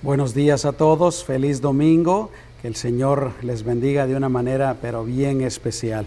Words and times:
Buenos 0.00 0.32
días 0.32 0.64
a 0.64 0.70
todos, 0.70 1.24
feliz 1.24 1.60
domingo, 1.60 2.30
que 2.62 2.68
el 2.68 2.76
Señor 2.76 3.32
les 3.42 3.64
bendiga 3.64 4.06
de 4.06 4.14
una 4.14 4.28
manera 4.28 4.76
pero 4.80 5.02
bien 5.04 5.40
especial. 5.40 6.06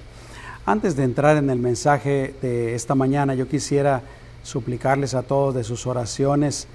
Antes 0.66 0.96
de 0.96 1.04
entrar 1.04 1.36
en 1.36 1.50
el 1.50 1.60
mensaje 1.60 2.34
de 2.42 2.74
esta 2.74 2.96
mañana, 2.96 3.36
yo 3.36 3.50
quisiera 3.50 4.02
suplicarles 4.44 5.14
a 5.14 5.24
todos 5.24 5.56
de 5.56 5.66
sus 5.66 5.86
oraciones. 5.88 6.68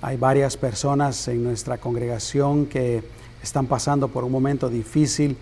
Hay 0.00 0.16
varias 0.16 0.56
personas 0.56 1.28
en 1.28 1.44
nuestra 1.44 1.76
congregación 1.76 2.64
que 2.64 3.02
están 3.42 3.66
pasando 3.66 4.08
por 4.08 4.24
un 4.24 4.32
momento 4.32 4.70
difícil. 4.70 5.36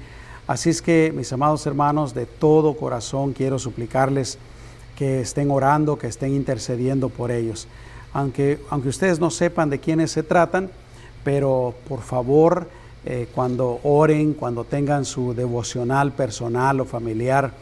Así 0.49 0.71
es 0.71 0.83
que, 0.83 1.13
mis 1.15 1.33
amados 1.33 1.65
hermanos, 1.67 2.15
de 2.15 2.27
todo 2.27 2.77
corazón 2.77 3.33
quiero 3.33 3.61
suplicarles 3.61 4.39
que 4.99 5.21
estén 5.21 5.53
orando, 5.53 5.97
que 5.97 6.09
estén 6.09 6.35
intercediendo 6.35 7.11
por 7.11 7.31
ellos. 7.31 7.69
Aunque, 8.13 8.59
aunque 8.71 8.89
ustedes 8.89 9.21
no 9.21 9.31
sepan 9.31 9.71
de 9.71 9.79
quiénes 9.79 10.11
se 10.11 10.25
tratan, 10.25 10.69
pero 11.25 11.75
por 11.89 12.01
favor, 12.01 12.69
eh, 13.05 13.29
cuando 13.35 13.81
oren, 13.83 14.35
cuando 14.35 14.65
tengan 14.65 15.05
su 15.05 15.35
devocional 15.35 16.13
personal 16.13 16.81
o 16.81 16.85
familiar, 16.85 17.53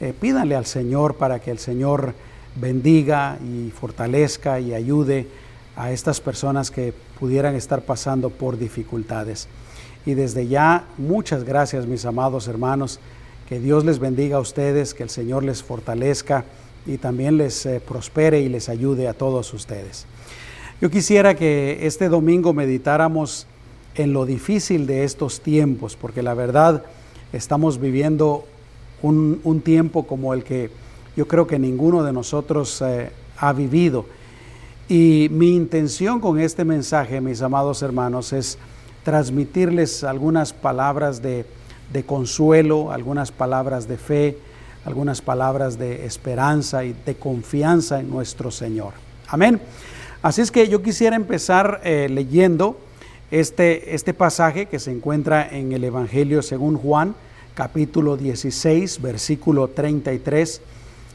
eh, 0.00 0.14
pídanle 0.18 0.56
al 0.56 0.66
Señor 0.66 1.16
para 1.16 1.38
que 1.40 1.50
el 1.50 1.58
Señor 1.58 2.14
bendiga 2.56 3.38
y 3.44 3.70
fortalezca 3.70 4.58
y 4.58 4.74
ayude 4.74 5.28
a 5.76 5.92
estas 5.92 6.20
personas 6.20 6.70
que 6.70 6.94
pudieran 7.18 7.54
estar 7.54 7.82
pasando 7.82 8.30
por 8.30 8.58
dificultades. 8.58 9.48
Y 10.06 10.14
desde 10.14 10.46
ya, 10.46 10.86
muchas 10.96 11.44
gracias 11.44 11.86
mis 11.86 12.04
amados 12.06 12.48
hermanos, 12.48 13.00
que 13.48 13.60
Dios 13.60 13.84
les 13.84 13.98
bendiga 13.98 14.38
a 14.38 14.40
ustedes, 14.40 14.94
que 14.94 15.02
el 15.02 15.10
Señor 15.10 15.44
les 15.44 15.62
fortalezca 15.62 16.44
y 16.86 16.96
también 16.96 17.36
les 17.36 17.66
eh, 17.66 17.80
prospere 17.80 18.40
y 18.40 18.48
les 18.48 18.68
ayude 18.68 19.08
a 19.08 19.12
todos 19.12 19.52
ustedes. 19.52 20.06
Yo 20.80 20.90
quisiera 20.90 21.34
que 21.34 21.86
este 21.86 22.08
domingo 22.08 22.54
meditáramos 22.54 23.46
en 23.96 24.14
lo 24.14 24.24
difícil 24.24 24.86
de 24.86 25.04
estos 25.04 25.42
tiempos, 25.42 25.94
porque 25.94 26.22
la 26.22 26.32
verdad 26.32 26.84
estamos 27.34 27.78
viviendo 27.78 28.46
un, 29.02 29.60
tiempo 29.62 30.06
como 30.06 30.32
el 30.32 30.42
que 30.42 30.70
yo 31.16 31.28
creo 31.28 31.46
que 31.46 31.58
ninguno 31.58 32.02
de 32.02 32.14
nosotros 32.14 32.80
eh, 32.80 33.10
ha 33.36 33.52
vivido. 33.52 34.06
Y 34.88 35.28
mi 35.30 35.54
intención 35.54 36.18
con 36.18 36.40
este 36.40 36.64
mensaje, 36.64 37.20
mis 37.20 37.42
amados 37.42 37.82
hermanos, 37.82 38.32
es 38.32 38.56
transmitirles 39.02 40.02
algunas 40.02 40.54
palabras 40.54 41.20
de, 41.20 41.44
de 41.92 42.04
consuelo, 42.04 42.90
algunas 42.90 43.32
palabras 43.32 43.86
de 43.86 43.98
fe, 43.98 44.38
algunas 44.86 45.20
palabras 45.20 45.78
de 45.78 46.06
esperanza 46.06 46.86
y 46.86 46.94
de 47.04 47.16
confianza 47.16 48.00
en 48.00 48.08
nuestro 48.08 48.50
Señor. 48.50 48.94
Amén. 49.28 49.60
Así 50.22 50.42
es 50.42 50.50
que 50.50 50.68
yo 50.68 50.82
quisiera 50.82 51.16
empezar 51.16 51.80
eh, 51.82 52.06
leyendo 52.10 52.76
este, 53.30 53.94
este 53.94 54.12
pasaje 54.12 54.66
que 54.66 54.78
se 54.78 54.90
encuentra 54.90 55.48
en 55.48 55.72
el 55.72 55.82
Evangelio 55.82 56.42
según 56.42 56.76
Juan, 56.76 57.14
capítulo 57.54 58.18
16, 58.18 59.00
versículo 59.00 59.68
33. 59.68 60.60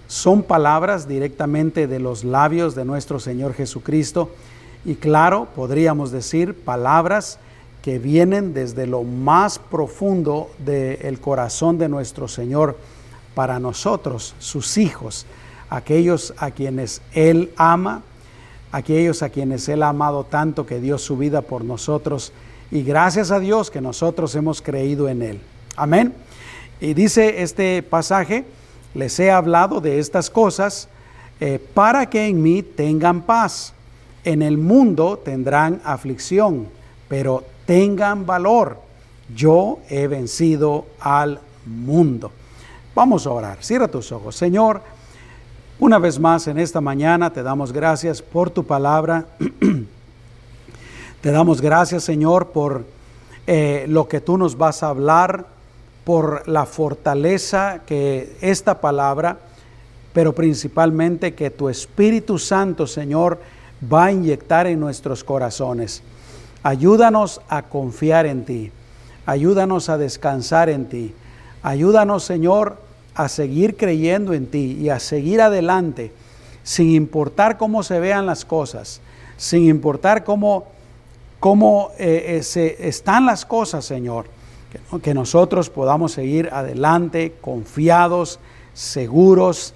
Son 0.08 0.42
palabras 0.42 1.08
directamente 1.08 1.86
de 1.86 2.00
los 2.00 2.23
labios 2.23 2.73
de 2.73 2.84
nuestro 2.84 3.20
Señor 3.20 3.53
Jesucristo 3.53 4.31
y 4.86 4.95
claro, 4.95 5.50
podríamos 5.56 6.09
decir 6.12 6.56
palabras 6.56 7.38
que 7.84 8.00
vienen 8.00 8.56
desde 8.56 8.88
lo 8.88 9.03
más 9.03 9.59
profundo 9.59 10.50
del 10.66 11.19
corazón 11.19 11.78
de 11.78 11.90
nuestro 11.90 12.28
Señor 12.28 12.75
para 13.36 13.59
nosotros, 13.59 14.34
sus 14.40 14.80
hijos, 14.80 15.28
aquellos 15.69 16.34
a 16.38 16.50
quienes 16.50 17.03
Él 17.14 17.52
ama, 17.56 18.02
aquellos 18.76 19.23
a 19.23 19.30
quienes 19.30 19.70
Él 19.70 19.84
ha 19.84 19.90
amado 19.90 20.26
tanto 20.26 20.66
que 20.66 20.81
dio 20.81 20.98
su 20.98 21.16
vida 21.16 21.42
por 21.42 21.64
nosotros 21.64 22.34
y 22.72 22.84
gracias 22.84 23.31
a 23.31 23.40
Dios 23.40 23.72
que 23.72 23.80
nosotros 23.80 24.36
hemos 24.36 24.62
creído 24.62 25.08
en 25.08 25.22
Él. 25.22 25.40
Amén. 25.78 26.14
Y 26.81 26.94
dice 26.94 27.42
este 27.42 27.81
pasaje, 27.84 28.44
les 28.94 29.18
he 29.18 29.31
hablado 29.31 29.80
de 29.80 30.00
estas 30.00 30.30
cosas 30.30 30.90
eh, 31.40 31.58
para 31.74 32.09
que 32.09 32.28
en 32.28 32.41
mí 32.44 32.63
tengan 32.63 33.22
paz. 33.22 33.74
En 34.25 34.41
el 34.41 34.58
mundo 34.58 35.22
tendrán 35.24 35.80
aflicción, 35.86 36.68
pero 37.07 37.46
tengan 37.66 38.25
valor. 38.25 38.81
Yo 39.34 39.80
he 39.90 40.07
vencido 40.07 40.86
al 41.00 41.40
mundo. 41.66 42.30
Vamos 42.94 43.25
a 43.25 43.31
orar. 43.31 43.57
Cierra 43.62 43.88
tus 43.88 44.12
ojos. 44.12 44.36
Señor, 44.36 44.81
una 45.80 46.00
vez 46.00 46.19
más 46.19 46.47
en 46.47 46.58
esta 46.58 46.80
mañana 46.80 47.34
te 47.34 47.44
damos 47.44 47.74
gracias 47.74 48.22
por 48.22 48.50
tu 48.50 48.63
palabra. 48.63 49.25
te 51.22 51.31
damos 51.31 51.62
gracias, 51.62 52.03
Señor, 52.03 52.47
por 52.52 52.86
eh, 53.46 53.86
lo 53.90 54.08
que 54.08 54.22
tú 54.22 54.38
nos 54.38 54.58
vas 54.58 54.84
a 54.84 54.88
hablar, 54.88 55.47
por 56.06 56.47
la 56.47 56.66
fortaleza 56.66 57.81
que 57.86 58.38
esta 58.41 58.80
palabra, 58.80 59.38
pero 60.13 60.34
principalmente 60.34 61.34
que 61.34 61.50
tu 61.50 61.68
Espíritu 61.68 62.40
Santo, 62.40 62.88
Señor, 62.88 63.40
va 63.92 64.06
a 64.06 64.12
inyectar 64.12 64.68
en 64.68 64.80
nuestros 64.80 65.24
corazones. 65.24 66.03
Ayúdanos 66.63 67.42
a 67.50 67.63
confiar 67.63 68.25
en 68.25 68.46
ti. 68.46 68.72
Ayúdanos 69.25 69.90
a 69.90 69.97
descansar 69.97 70.69
en 70.69 70.86
ti. 70.86 71.13
Ayúdanos, 71.63 72.24
Señor, 72.24 72.78
a 73.16 73.30
seguir 73.30 73.78
creyendo 73.78 74.34
en 74.34 74.46
ti 74.46 74.78
y 74.80 74.90
a 74.90 75.00
seguir 75.00 75.42
adelante, 75.42 76.12
sin 76.64 76.92
importar 76.92 77.58
cómo 77.58 77.81
se 77.81 78.00
vean 78.00 78.26
las 78.26 78.44
cosas, 78.44 79.00
sin 79.38 79.68
importar 79.68 80.24
cómo, 80.24 80.66
cómo 81.40 81.92
eh, 81.98 82.38
eh, 82.38 82.44
se, 82.44 82.88
están 82.88 83.25
las 83.25 83.46
cosas, 83.46 83.86
Señor. 83.86 84.25
Que, 85.02 85.14
nosotros 85.14 85.70
podamos 85.70 86.12
seguir 86.12 86.50
adelante, 86.52 87.36
confiados, 87.40 88.40
seguros, 88.74 89.74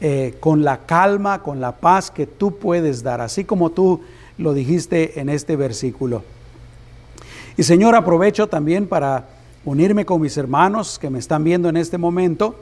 eh, 0.00 0.36
con 0.40 0.64
la 0.64 0.86
calma, 0.86 1.42
con 1.42 1.60
la 1.60 1.72
paz 1.72 2.10
que 2.10 2.26
tú 2.26 2.56
puedes 2.56 3.02
dar, 3.02 3.20
así 3.20 3.44
como 3.44 3.70
tú 3.70 4.00
lo 4.38 4.54
dijiste 4.54 5.20
en 5.20 5.28
este 5.28 5.54
versículo. 5.56 6.22
Y 7.58 7.64
Señor, 7.64 7.94
aprovecho 7.94 8.46
también 8.46 8.86
para 8.86 9.26
unirme 9.66 10.06
con 10.06 10.22
mis 10.22 10.38
hermanos 10.38 10.98
que 10.98 11.10
me 11.10 11.18
están 11.18 11.44
viendo 11.44 11.68
en 11.68 11.76
este 11.76 11.98
momento 11.98 12.54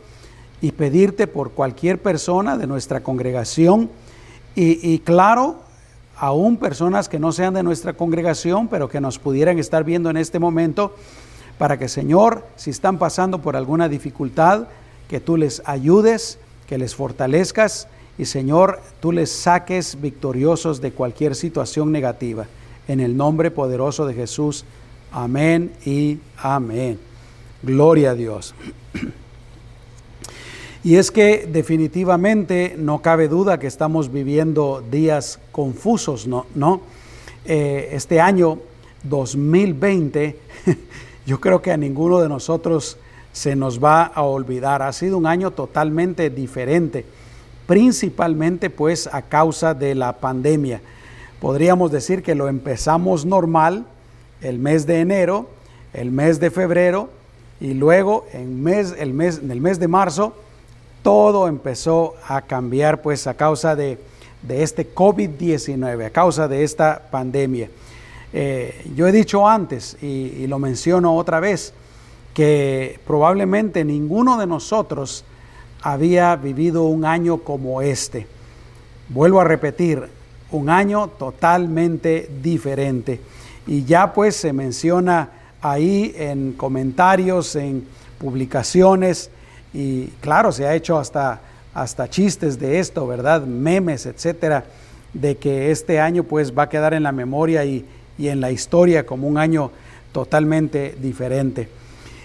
y 0.60 0.72
pedirte 0.72 1.26
por 1.26 1.52
cualquier 1.52 2.00
persona 2.00 2.56
de 2.56 2.66
nuestra 2.66 3.02
congregación 3.02 3.90
y, 4.54 5.00
claro, 5.00 5.56
aún 6.16 6.56
personas 6.56 7.10
que 7.10 7.18
no 7.18 7.30
sean 7.30 7.52
de 7.52 7.62
nuestra 7.62 7.92
congregación, 7.92 8.68
pero 8.68 8.88
que 8.88 9.02
nos 9.02 9.18
pudieran 9.18 9.58
estar 9.58 9.84
viendo 9.84 10.08
en 10.08 10.16
este 10.16 10.38
momento, 10.38 10.94
para 11.58 11.78
que 11.78 11.88
Señor, 11.88 12.42
si 12.56 12.70
están 12.70 12.98
pasando 12.98 13.42
por 13.42 13.54
alguna 13.54 13.90
dificultad, 13.90 14.66
que 15.08 15.20
tú 15.20 15.36
les 15.36 15.62
ayudes, 15.66 16.38
que 16.66 16.78
les 16.78 16.94
fortalezcas 16.94 17.86
y 18.18 18.24
Señor, 18.24 18.80
tú 19.00 19.12
les 19.12 19.30
saques 19.30 20.00
victoriosos 20.00 20.80
de 20.80 20.92
cualquier 20.92 21.34
situación 21.34 21.92
negativa. 21.92 22.46
En 22.88 23.00
el 23.00 23.16
nombre 23.16 23.50
poderoso 23.50 24.06
de 24.06 24.14
Jesús. 24.14 24.64
Amén 25.12 25.72
y 25.84 26.18
amén. 26.38 26.98
Gloria 27.62 28.12
a 28.12 28.14
Dios. 28.14 28.54
Y 30.86 30.98
es 30.98 31.10
que 31.10 31.48
definitivamente 31.52 32.76
no 32.78 33.02
cabe 33.02 33.26
duda 33.26 33.58
que 33.58 33.66
estamos 33.66 34.12
viviendo 34.12 34.84
días 34.88 35.41
confusos, 35.50 36.28
¿no? 36.28 36.47
¿No? 36.54 36.80
Eh, 37.44 37.88
este 37.91 38.20
año 38.20 38.60
2020, 39.02 40.38
yo 41.26 41.41
creo 41.41 41.60
que 41.60 41.72
a 41.72 41.76
ninguno 41.76 42.20
de 42.20 42.28
nosotros 42.28 42.98
se 43.32 43.56
nos 43.56 43.82
va 43.82 44.04
a 44.04 44.22
olvidar. 44.22 44.82
Ha 44.82 44.92
sido 44.92 45.19
un 45.19 45.26
año 45.26 45.50
totalmente 45.50 46.30
diferente, 46.30 47.04
principalmente 47.66 48.70
pues 48.70 49.08
a 49.12 49.22
causa 49.22 49.74
de 49.74 49.97
la 49.97 50.12
pandemia. 50.12 50.80
Podríamos 51.41 51.91
decir 51.91 52.22
que 52.22 52.36
lo 52.36 52.47
empezamos 52.47 53.26
normal 53.26 53.86
el 54.41 54.60
mes 54.60 54.86
de 54.86 55.00
enero, 55.00 55.50
el 55.92 56.12
mes 56.12 56.38
de 56.38 56.53
febrero 56.53 57.10
y 57.60 57.74
luego 57.74 58.24
en, 58.33 58.62
mes, 58.62 58.94
el 58.97 59.15
mes, 59.15 59.41
en 59.42 59.50
el 59.50 59.60
mes 59.60 59.80
de 59.80 59.88
marzo 59.88 60.46
todo 61.06 61.47
empezó 61.47 62.14
a 62.26 62.42
cambiar 62.42 63.00
pues 63.00 63.28
a 63.28 63.34
causa 63.34 63.76
de, 63.76 63.97
este 64.48 64.92
COVID-19, 64.92 66.06
a 66.06 66.10
causa 66.10 66.48
de 66.48 66.64
esta 66.64 67.00
pandemia. 67.12 67.70
Eh, 68.32 68.91
yo 68.97 69.06
he 69.06 69.12
dicho 69.12 69.47
antes 69.47 69.97
y, 70.03 70.48
lo 70.48 70.58
menciono 70.58 71.14
otra 71.14 71.38
vez, 71.38 71.72
que 72.34 72.98
probablemente 73.06 73.84
ninguno 73.84 74.36
de 74.36 74.48
nosotros 74.48 75.24
había 75.80 76.34
vivido 76.34 76.82
un 76.82 77.04
año 77.04 77.38
como 77.38 77.82
este. 77.82 78.26
Vuelvo 79.09 79.41
a 79.41 79.44
repetir, 79.44 80.09
un 80.50 80.68
año 80.68 81.06
totalmente 81.06 82.28
diferente. 82.42 83.20
Y 83.68 83.84
ya 83.84 84.12
pues 84.12 84.34
se 84.34 84.52
menciona 84.52 85.30
ahí 85.62 86.12
en 86.16 86.54
comentarios, 86.54 87.54
en 87.54 87.86
publicaciones, 88.18 89.30
y 89.76 90.12
claro, 90.22 90.52
se 90.52 90.66
ha 90.66 90.74
hecho 90.74 90.98
hasta, 90.98 91.40
hasta 91.74 92.08
chistes 92.08 92.58
de 92.58 92.78
esto, 92.78 93.06
¿verdad? 93.06 93.42
Memes, 93.42 94.06
etcétera, 94.06 94.64
de 95.12 95.36
que 95.36 95.70
este 95.70 96.00
año 96.00 96.24
pues 96.24 96.56
va 96.56 96.64
a 96.64 96.68
quedar 96.70 96.94
en 96.94 97.02
la 97.02 97.12
memoria 97.12 97.62
y, 97.66 97.84
y 98.16 98.28
en 98.28 98.40
la 98.40 98.50
historia 98.50 99.04
como 99.04 99.28
un 99.28 99.36
año 99.36 99.70
totalmente 100.12 100.96
diferente. 100.98 101.68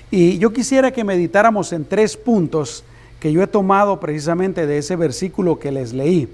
Y 0.09 0.37
yo 0.37 0.53
quisiera 0.53 0.91
que 0.91 1.03
meditáramos 1.03 1.73
en 1.73 1.83
tres 1.83 2.15
puntos 2.15 2.85
que 3.19 3.33
yo 3.33 3.43
he 3.43 3.47
tomado 3.47 3.99
precisamente 3.99 4.65
de 4.65 4.77
ese 4.77 4.95
versículo 4.95 5.59
que 5.59 5.73
les 5.73 5.91
leí. 5.91 6.29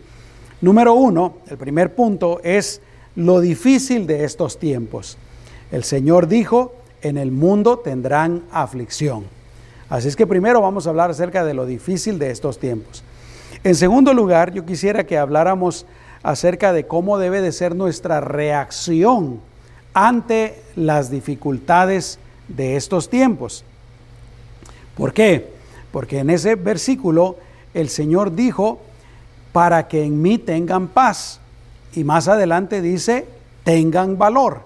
Número 0.62 0.94
uno, 0.94 1.38
el 1.50 1.58
primer 1.58 1.96
punto 1.96 2.40
es 2.44 2.82
lo 3.16 3.40
difícil 3.40 4.06
de 4.06 4.24
estos 4.24 4.60
tiempos. 4.60 5.18
El 5.72 5.84
Señor 5.84 6.28
dijo, 6.28 6.76
en 7.02 7.18
el 7.18 7.32
mundo 7.32 7.80
tendrán 7.80 8.44
aflicción. 8.52 9.37
Así 9.90 10.08
es 10.08 10.16
que 10.16 10.28
primero 10.28 10.62
vamos 10.62 10.86
a 10.86 10.90
hablar 10.90 11.10
acerca 11.10 11.46
de 11.46 11.54
lo 11.54 11.66
difícil 11.66 12.20
de 12.20 12.32
estos 12.32 12.60
tiempos. 12.60 13.04
En 13.64 13.76
segundo 13.76 14.14
lugar, 14.14 14.54
yo 14.54 14.66
quisiera 14.66 15.06
que 15.06 15.18
habláramos 15.18 15.86
acerca 16.24 16.74
de 16.74 16.88
cómo 16.88 17.18
debe 17.18 17.42
de 17.42 17.52
ser 17.52 17.76
nuestra 17.76 18.20
reacción 18.20 19.40
ante 19.94 20.62
las 20.76 21.10
dificultades 21.10 22.20
de 22.48 22.76
estos 22.76 23.10
tiempos. 23.10 23.64
¿Por 24.96 25.14
qué? 25.14 25.52
Porque 25.92 26.20
en 26.20 26.30
ese 26.30 26.56
versículo 26.56 27.38
el 27.74 27.90
Señor 27.90 28.36
dijo, 28.36 28.80
para 29.54 29.88
que 29.88 30.04
en 30.04 30.22
mí 30.22 30.38
tengan 30.38 30.88
paz. 30.88 31.40
Y 31.94 32.04
más 32.04 32.28
adelante 32.28 32.82
dice, 32.82 33.26
tengan 33.64 34.18
valor. 34.18 34.62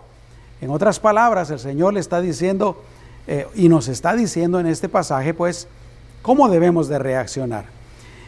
En 0.59 0.69
otras 0.69 0.99
palabras, 0.99 1.49
el 1.49 1.59
Señor 1.59 1.93
le 1.93 1.99
está 1.99 2.21
diciendo 2.21 2.83
eh, 3.27 3.47
y 3.55 3.69
nos 3.69 3.87
está 3.87 4.15
diciendo 4.15 4.59
en 4.59 4.67
este 4.67 4.89
pasaje, 4.89 5.33
pues, 5.33 5.67
cómo 6.21 6.49
debemos 6.49 6.87
de 6.87 6.99
reaccionar. 6.99 7.65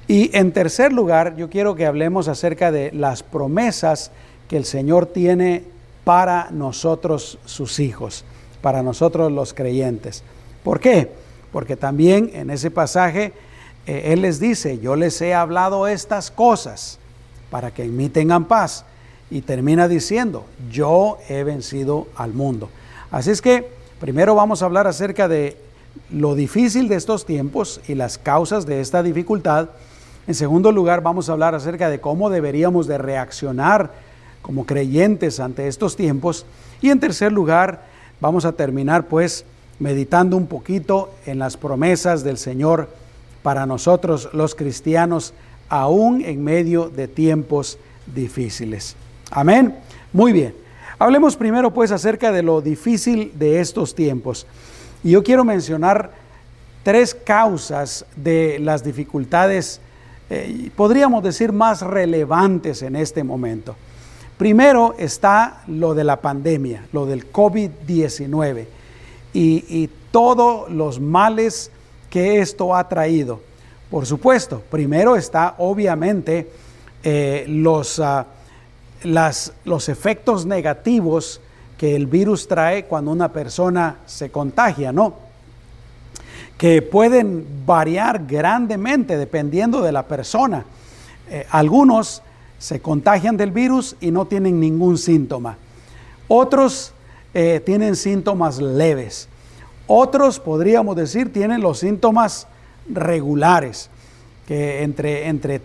Y 0.07 0.35
en 0.37 0.51
tercer 0.51 0.91
lugar, 0.91 1.35
yo 1.37 1.49
quiero 1.49 1.75
que 1.75 1.85
hablemos 1.85 2.27
acerca 2.27 2.71
de 2.71 2.91
las 2.91 3.23
promesas 3.23 4.11
que 4.49 4.57
el 4.57 4.65
Señor 4.65 5.05
tiene 5.05 5.63
para 6.03 6.49
nosotros, 6.51 7.39
sus 7.45 7.79
hijos, 7.79 8.25
para 8.61 8.83
nosotros 8.83 9.31
los 9.31 9.53
creyentes. 9.53 10.23
¿Por 10.63 10.79
qué? 10.79 11.09
Porque 11.51 11.75
también 11.75 12.31
en 12.33 12.49
ese 12.49 12.69
pasaje 12.71 13.33
eh, 13.85 14.11
Él 14.13 14.21
les 14.21 14.39
dice, 14.39 14.79
yo 14.79 14.95
les 14.95 15.21
he 15.21 15.33
hablado 15.33 15.87
estas 15.87 16.31
cosas 16.31 16.99
para 17.49 17.71
que 17.71 17.83
en 17.83 17.95
mí 17.95 18.09
tengan 18.09 18.45
paz 18.45 18.85
y 19.29 19.41
termina 19.41 19.87
diciendo, 19.87 20.45
yo 20.69 21.17
he 21.29 21.43
vencido 21.43 22.07
al 22.15 22.33
mundo. 22.33 22.69
Así 23.11 23.31
es 23.31 23.41
que 23.41 23.69
primero 24.03 24.35
vamos 24.35 24.61
a 24.61 24.65
hablar 24.65 24.85
acerca 24.85 25.29
de 25.29 25.55
lo 26.11 26.35
difícil 26.35 26.89
de 26.89 26.95
estos 26.95 27.25
tiempos 27.25 27.79
y 27.87 27.95
las 27.95 28.17
causas 28.17 28.65
de 28.65 28.81
esta 28.81 29.01
dificultad. 29.01 29.69
En 30.27 30.35
segundo 30.35 30.73
lugar, 30.73 31.01
vamos 31.01 31.29
a 31.29 31.31
hablar 31.31 31.55
acerca 31.55 31.89
de 31.89 32.01
cómo 32.01 32.29
deberíamos 32.29 32.85
de 32.85 32.97
reaccionar 32.97 33.93
como 34.41 34.65
creyentes 34.65 35.39
ante 35.39 35.69
estos 35.69 35.95
tiempos. 35.95 36.45
Y 36.81 36.89
en 36.89 36.99
tercer 36.99 37.31
lugar, 37.31 37.85
vamos 38.19 38.43
a 38.43 38.51
terminar 38.51 39.07
pues 39.07 39.45
meditando 39.79 40.35
un 40.35 40.47
poquito 40.47 41.13
en 41.25 41.39
las 41.39 41.55
promesas 41.55 42.25
del 42.25 42.37
Señor 42.37 42.89
para 43.41 43.65
nosotros 43.65 44.27
los 44.33 44.53
cristianos, 44.53 45.33
aún 45.69 46.25
en 46.25 46.43
medio 46.43 46.89
de 46.89 47.07
tiempos 47.07 47.77
difíciles. 48.13 48.97
Amén. 49.31 49.77
Muy 50.11 50.33
bien. 50.33 50.62
Hablemos 50.99 51.35
primero 51.35 51.73
pues 51.73 51.91
acerca 51.91 52.31
de 52.31 52.43
lo 52.43 52.61
difícil 52.61 53.31
de 53.35 53.59
estos 53.59 53.95
tiempos. 53.95 54.45
Y 55.03 55.11
yo 55.11 55.23
quiero 55.23 55.43
mencionar 55.43 56.11
tres 56.83 57.15
causas 57.15 58.05
de 58.15 58.59
las 58.59 58.83
dificultades, 58.83 59.81
eh, 60.29 60.69
podríamos 60.75 61.23
decir, 61.23 61.51
más 61.51 61.81
relevantes 61.81 62.81
en 62.81 62.95
este 62.95 63.23
momento. 63.23 63.75
Primero 64.37 64.95
está 64.97 65.63
lo 65.67 65.93
de 65.93 66.03
la 66.03 66.21
pandemia, 66.21 66.85
lo 66.91 67.05
del 67.05 67.31
COVID-19 67.31 68.65
y, 69.33 69.89
todos 70.11 70.69
los 70.69 70.99
males 70.99 71.71
que 72.11 72.39
esto 72.39 72.75
ha 72.75 72.87
traído. 72.87 73.41
Por 73.89 74.05
supuesto, 74.05 74.61
primero 74.69 75.15
está 75.15 75.55
obviamente 75.57 76.51
eh, 77.03 77.45
los... 77.47 77.99
Ah, 79.05 79.31
los 79.65 79.89
efectos 79.89 80.45
negativos 80.45 81.41
que 81.77 81.95
el 81.95 82.07
virus 82.07 82.47
trae 82.47 82.85
cuando 82.85 83.11
una 83.11 83.33
persona 83.33 83.97
se 84.05 84.29
contagia, 84.31 84.93
¿no? 84.93 85.15
Que 86.57 86.81
pueden 86.81 87.45
variar 87.65 88.25
grandemente 88.25 89.17
dependiendo 89.17 89.81
de 89.81 89.91
la 89.91 90.07
persona. 90.07 90.63
Eh, 91.29 91.45
algunos 91.49 92.21
se 92.59 92.79
contagian 92.79 93.35
del 93.35 93.51
virus 93.51 93.97
y 93.99 94.11
no 94.11 94.25
tienen 94.25 94.59
ningún 94.59 94.97
síntoma. 94.97 95.57
Otros 96.29 96.93
eh, 97.33 97.61
tienen 97.65 97.97
síntomas 97.97 98.59
leves. 98.61 99.27
Otros, 99.85 100.39
podríamos 100.39 100.95
decir, 100.95 101.33
tienen 101.33 101.59
los 101.59 101.79
síntomas 101.79 102.47
regulares, 102.87 103.89
que 104.47 104.83
entre, 104.83 105.27
entre 105.27 105.61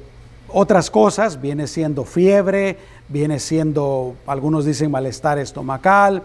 otras 0.49 0.91
cosas 0.91 1.41
viene 1.41 1.67
siendo 1.67 2.05
fiebre, 2.05 2.77
viene 3.09 3.39
siendo, 3.39 4.15
algunos 4.27 4.65
dicen 4.65 4.91
malestar 4.91 5.39
estomacal, 5.39 6.23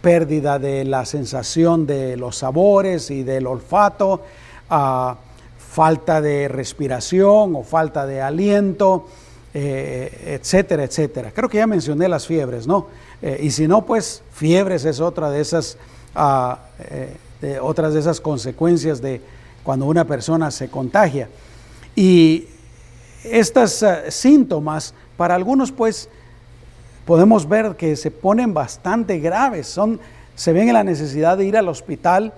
pérdida 0.00 0.58
de 0.58 0.84
la 0.84 1.04
sensación 1.04 1.86
de 1.86 2.16
los 2.16 2.36
sabores 2.36 3.10
y 3.10 3.22
del 3.22 3.46
olfato, 3.46 4.22
ah, 4.70 5.16
falta 5.58 6.20
de 6.20 6.48
respiración 6.48 7.54
o 7.54 7.62
falta 7.62 8.06
de 8.06 8.20
aliento, 8.20 9.06
eh, 9.54 10.38
etcétera, 10.40 10.84
etcétera. 10.84 11.32
Creo 11.32 11.48
que 11.48 11.58
ya 11.58 11.66
mencioné 11.66 12.08
las 12.08 12.26
fiebres, 12.26 12.66
¿no? 12.66 12.86
Eh, 13.22 13.40
y 13.42 13.50
si 13.50 13.68
no, 13.68 13.84
pues 13.84 14.22
fiebres 14.32 14.84
es 14.84 15.00
otra 15.00 15.30
de 15.30 15.40
esas, 15.40 15.76
ah, 16.14 16.58
eh, 16.78 17.16
de 17.40 17.60
otras 17.60 17.94
de 17.94 18.00
esas 18.00 18.20
consecuencias 18.20 19.00
de 19.00 19.20
cuando 19.62 19.86
una 19.86 20.06
persona 20.06 20.50
se 20.50 20.68
contagia. 20.68 21.28
Y 21.94 22.46
estos 23.24 23.84
síntomas, 24.08 24.94
para 25.16 25.34
algunos, 25.34 25.72
pues, 25.72 26.08
podemos 27.04 27.48
ver 27.48 27.76
que 27.76 27.96
se 27.96 28.10
ponen 28.10 28.54
bastante 28.54 29.18
graves, 29.18 29.66
son, 29.66 30.00
se 30.36 30.52
ven 30.52 30.68
en 30.68 30.74
la 30.74 30.84
necesidad 30.84 31.36
de 31.36 31.44
ir 31.44 31.56
al 31.56 31.68
hospital 31.68 32.32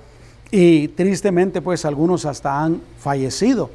y 0.50 0.88
tristemente 0.88 1.60
pues 1.60 1.84
algunos 1.84 2.26
hasta 2.26 2.62
han 2.62 2.80
fallecido. 2.98 3.70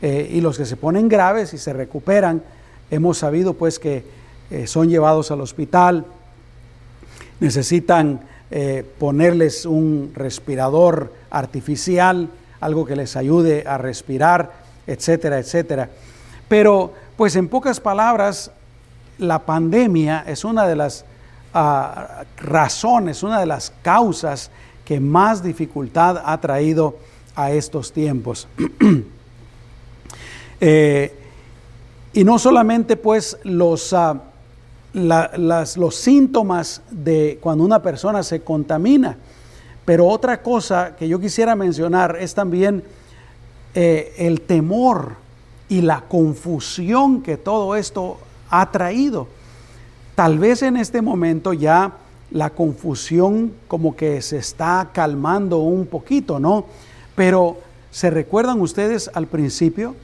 Eh, 0.00 0.30
y 0.32 0.40
los 0.40 0.58
que 0.58 0.64
se 0.64 0.76
ponen 0.76 1.08
graves 1.08 1.54
y 1.54 1.58
se 1.58 1.72
recuperan, 1.72 2.42
hemos 2.90 3.18
sabido 3.18 3.54
pues 3.54 3.78
que 3.78 4.04
eh, 4.50 4.66
son 4.66 4.88
llevados 4.88 5.30
al 5.30 5.40
hospital, 5.40 6.04
necesitan 7.40 8.20
eh, 8.50 8.84
ponerles 8.98 9.64
un 9.64 10.12
respirador 10.14 11.12
artificial, 11.30 12.28
algo 12.60 12.84
que 12.84 12.96
les 12.96 13.16
ayude 13.16 13.64
a 13.66 13.78
respirar, 13.78 14.52
etcétera, 14.86 15.38
etcétera. 15.38 15.88
Pero 16.52 16.92
pues 17.16 17.34
en 17.36 17.48
pocas 17.48 17.80
palabras, 17.80 18.50
la 19.16 19.38
pandemia 19.38 20.22
es 20.26 20.44
una 20.44 20.66
de 20.66 20.76
las 20.76 21.06
ah, 21.54 22.24
razones, 22.36 23.22
una 23.22 23.40
de 23.40 23.46
las 23.46 23.72
causas 23.80 24.50
que 24.84 25.00
más 25.00 25.42
dificultad 25.42 26.22
ha 26.22 26.38
traído 26.42 26.98
a 27.34 27.52
estos 27.52 27.90
tiempos. 27.90 28.46
Eh, 30.64 31.12
y 32.12 32.22
no 32.22 32.38
solamente 32.38 32.96
pues 32.96 33.36
los, 33.42 33.92
ah, 33.92 34.20
los 34.94 35.94
síntomas 35.96 36.82
de 36.88 37.40
cuando 37.40 37.64
una 37.64 37.82
persona 37.82 38.22
se 38.22 38.42
contamina, 38.42 39.16
pero 39.84 40.06
otra 40.06 40.40
cosa 40.40 40.94
que 40.94 41.08
yo 41.08 41.18
quisiera 41.18 41.56
mencionar 41.56 42.16
es 42.20 42.32
también 42.32 42.84
eh, 43.74 44.14
el 44.18 44.42
temor 44.42 45.21
y 45.72 45.80
la 45.80 46.02
confusión 46.02 47.22
que 47.22 47.38
todo 47.38 47.76
esto 47.76 48.18
ha 48.50 48.70
traído. 48.70 49.26
Tal 50.14 50.38
vez 50.38 50.60
en 50.60 50.76
este 50.76 51.00
momento 51.00 51.54
ya 51.54 51.92
la 52.30 52.50
confusión 52.50 53.54
como 53.68 53.96
que 53.96 54.20
se 54.20 54.36
está 54.36 54.90
calmando 54.92 55.60
un 55.60 55.86
poquito, 55.86 56.38
¿no? 56.38 56.66
Pero 57.14 57.56
¿se 57.90 58.10
recuerdan 58.10 58.60
ustedes 58.60 59.10
al 59.14 59.28
principio 59.28 59.96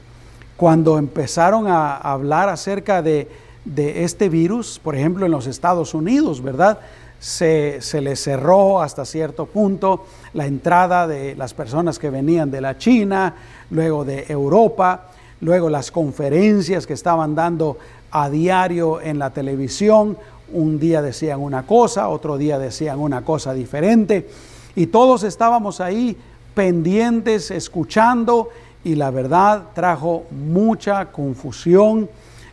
cuando 0.57 0.97
empezaron 0.97 1.67
a 1.67 1.97
hablar 1.97 2.49
acerca 2.49 3.03
de, 3.03 3.29
este 3.77 4.31
virus, 4.31 4.81
por 4.83 4.97
ejemplo 4.97 5.27
en 5.27 5.33
los 5.33 5.47
Estados 5.47 5.93
Unidos, 5.93 6.43
¿verdad? 6.43 6.79
Se, 7.21 7.83
se 7.83 8.01
les 8.01 8.23
cerró 8.23 8.81
hasta 8.81 9.05
cierto 9.05 9.45
punto 9.45 10.07
la 10.33 10.47
entrada 10.47 11.07
de 11.07 11.35
las 11.35 11.53
personas 11.53 11.99
que 11.99 12.09
venían 12.09 12.51
de 12.51 12.63
la 12.63 12.79
China, 12.79 13.35
luego 13.69 14.07
de 14.07 14.25
Europa, 14.31 15.09
luego 15.41 15.71
las 15.71 15.91
conferencias 15.91 16.87
que 16.87 16.95
estaban 16.95 17.35
dando 17.35 17.79
a 18.11 18.31
diario 18.31 19.01
en 19.01 19.19
la 19.19 19.31
televisión. 19.31 20.17
Un 20.53 20.79
día 20.79 21.03
decían 21.03 21.41
una 21.41 21.67
cosa, 21.67 22.09
otro 22.09 22.39
día 22.39 22.59
decían 22.59 22.99
una 22.99 23.23
cosa 23.23 23.53
diferente. 23.53 24.29
Y 24.75 24.87
todos 24.87 25.23
estábamos 25.25 25.81
ahí 25.81 26.17
pendientes, 26.55 27.51
escuchando, 27.51 28.49
y 28.85 28.95
la 28.95 29.11
verdad 29.11 29.65
trajo 29.75 30.25
mucha 30.31 31.07
confusión, 31.07 32.09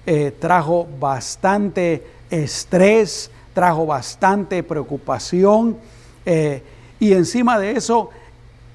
eh, 0.05 0.33
trajo 0.39 0.87
bastante 0.99 2.05
estrés, 2.29 3.31
trajo 3.53 3.85
bastante 3.85 4.61
preocupación 4.63 5.77
eh, 6.25 6.61
y 6.99 7.13
encima 7.13 7.57
de 7.57 7.71
eso 7.71 8.09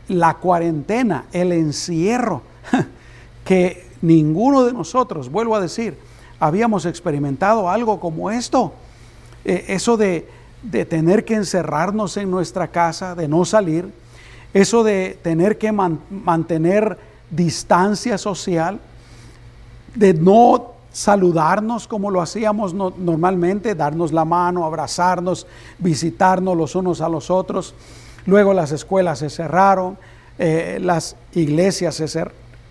la 0.08 0.34
cuarentena, 0.34 1.26
el 1.32 1.52
encierro, 1.52 2.42
que 3.44 3.89
ninguno 4.02 4.64
de 4.64 4.72
nosotros, 4.72 5.30
vuelvo 5.30 5.56
a 5.56 5.60
decir, 5.60 5.96
habíamos 6.38 6.86
experimentado 6.86 7.68
algo 7.68 8.00
como 8.00 8.30
esto. 8.30 8.72
Eh, 9.44 9.66
eso 9.68 9.96
de, 9.96 10.28
tener 10.88 11.24
que 11.24 11.34
encerrarnos 11.34 12.16
en 12.16 12.30
nuestra 12.30 12.68
casa, 12.68 13.14
de 13.14 13.28
no 13.28 13.44
salir, 13.44 13.90
eso 14.52 14.82
de 14.82 15.18
tener 15.22 15.56
que 15.56 15.72
mantener 15.72 16.98
distancia 17.30 18.18
social, 18.18 18.78
de 19.94 20.12
no 20.12 20.72
saludarnos 20.92 21.86
como 21.86 22.10
lo 22.10 22.20
hacíamos 22.20 22.74
normalmente, 22.74 23.74
darnos 23.74 24.12
la 24.12 24.24
mano, 24.24 24.64
abrazarnos, 24.64 25.46
visitarnos 25.78 26.56
los 26.56 26.74
unos 26.74 27.00
a 27.00 27.08
los 27.08 27.30
otros. 27.30 27.74
Luego 28.26 28.52
las 28.52 28.72
escuelas 28.72 29.20
se 29.20 29.30
cerraron, 29.30 29.96
eh, 30.38 30.78
las 30.80 31.16
iglesias 31.32 31.94
se, 31.94 32.08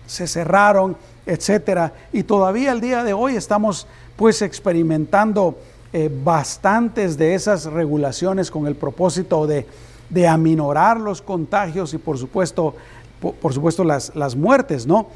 se 0.06 0.26
cerraron, 0.26 0.96
etcétera. 1.30 1.92
Y 2.12 2.24
todavía 2.24 2.72
el 2.72 2.80
día 2.80 3.04
de 3.04 3.12
hoy 3.12 3.36
estamos 3.36 3.86
pues 4.16 4.42
experimentando 4.42 5.56
eh, 5.92 6.10
bastantes 6.12 7.16
de 7.16 7.34
esas 7.34 7.66
regulaciones 7.66 8.50
con 8.50 8.66
el 8.66 8.74
propósito 8.74 9.46
de, 9.46 9.66
de 10.08 10.26
aminorar 10.26 10.98
los 10.98 11.22
contagios 11.22 11.94
y 11.94 11.98
por 11.98 12.18
supuesto, 12.18 12.74
por, 13.20 13.54
supuesto 13.54 13.84
las, 13.84 14.14
las 14.16 14.34
muertes, 14.34 14.86
¿no? 14.86 15.06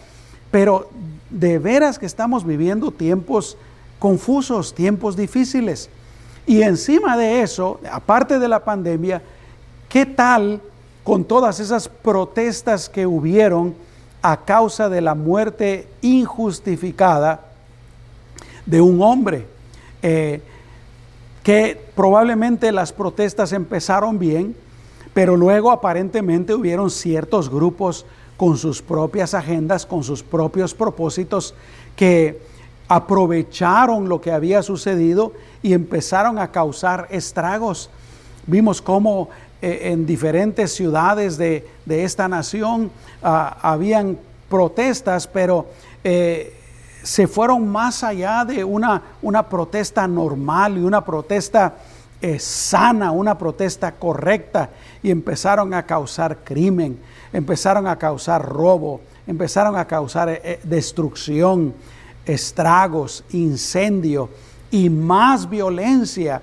Pero 0.53 0.89
de 1.31 1.59
veras 1.59 1.99
que 1.99 2.07
estamos 2.07 2.47
viviendo 2.47 2.93
tiempos 2.93 3.57
confusos, 3.99 4.73
tiempos 4.73 5.17
difíciles. 5.17 5.91
Y 6.47 6.63
encima 6.63 7.17
de 7.17 7.43
eso, 7.43 7.81
aparte 7.91 8.39
de 8.39 8.47
la 8.47 8.65
pandemia, 8.65 9.21
¿qué 9.89 10.07
tal 10.07 10.61
con 11.03 11.25
todas 11.25 11.59
esas 11.59 11.89
protestas 11.89 12.89
que 12.89 13.05
hubieron 13.05 13.75
a 14.27 14.39
causa 14.39 14.89
de 14.89 15.03
la 15.03 15.15
muerte 15.15 15.87
injustificada 16.01 17.43
de 18.65 18.81
un 18.81 19.03
hombre? 19.03 19.47
Eh, 20.03 20.41
que 21.43 21.79
probablemente 21.95 22.73
las 22.73 22.91
protestas 22.91 23.53
empezaron 23.53 24.19
bien, 24.19 24.57
pero 25.13 25.37
luego 25.37 25.71
aparentemente 25.71 26.55
hubieron 26.55 26.91
ciertos 26.91 27.51
grupos 27.51 28.07
con 28.39 28.57
sus 28.57 28.81
propias 28.81 29.35
agendas, 29.35 29.85
con 29.85 30.03
sus 30.03 30.23
propios 30.23 30.75
propósitos, 30.75 31.55
que 31.97 32.41
aprovecharon 32.89 34.09
lo 34.09 34.23
que 34.23 34.33
había 34.33 34.63
sucedido 34.63 35.33
y 35.63 35.75
empezaron 35.75 36.39
a 36.39 36.51
causar 36.51 37.09
estragos. 37.11 37.91
Vimos 38.47 38.81
cómo 38.81 39.29
eh, 39.67 39.93
en 39.93 40.05
diferentes 40.05 40.75
ciudades 40.75 41.39
de, 41.39 41.65
esta 41.87 42.29
nación 42.29 42.91
ah, 43.23 43.57
habían 43.63 44.19
protestas, 44.51 45.27
pero 45.27 45.69
eh, 46.05 46.55
se 47.03 47.27
fueron 47.27 47.67
más 47.67 48.05
allá 48.05 48.45
de 48.45 48.63
una, 48.63 49.01
una 49.23 49.49
protesta 49.49 50.07
normal 50.07 50.77
y 50.77 50.83
una 50.83 51.03
protesta 51.03 51.77
eh, 52.21 52.39
sana, 52.39 53.11
una 53.11 53.39
protesta 53.39 53.93
correcta, 53.93 54.69
y 55.03 55.11
empezaron 55.11 55.73
a 55.73 55.87
causar 55.87 56.41
crimen 56.45 56.99
empezaron 57.33 57.87
a 57.87 57.97
causar 57.97 58.47
robo, 58.47 59.01
empezaron 59.27 59.79
a 59.79 59.87
causar 59.87 60.43
destrucción, 60.63 61.73
estragos, 62.27 63.25
incendio 63.31 64.29
y 64.71 64.91
más 64.91 65.49
violencia, 65.49 66.43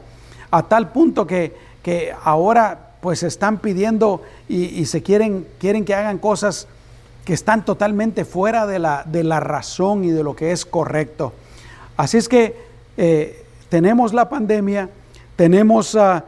a 0.49 0.63
tal 0.63 0.91
punto 0.91 1.27
que, 1.27 1.55
que 1.83 2.11
ahora 2.23 2.87
pues 3.01 3.23
están 3.23 3.57
pidiendo 3.57 4.21
y, 4.47 4.85
se 4.85 5.01
quieren, 5.01 5.47
quieren 5.59 5.85
que 5.85 5.95
hagan 5.95 6.19
cosas 6.19 6.67
que 7.25 7.33
están 7.33 7.65
totalmente 7.65 8.25
fuera 8.25 8.65
de 8.65 8.79
la, 8.79 9.03
de 9.05 9.23
la 9.23 9.39
razón 9.39 10.03
y 10.03 10.11
de 10.11 10.23
lo 10.23 10.35
que 10.35 10.51
es 10.51 10.65
correcto. 10.65 11.33
Así 11.97 12.17
es 12.17 12.29
que 12.29 12.55
eh, 12.97 13.43
tenemos 13.69 14.13
la 14.13 14.29
pandemia, 14.29 14.89
tenemos 15.35 15.95
ah, 15.95 16.25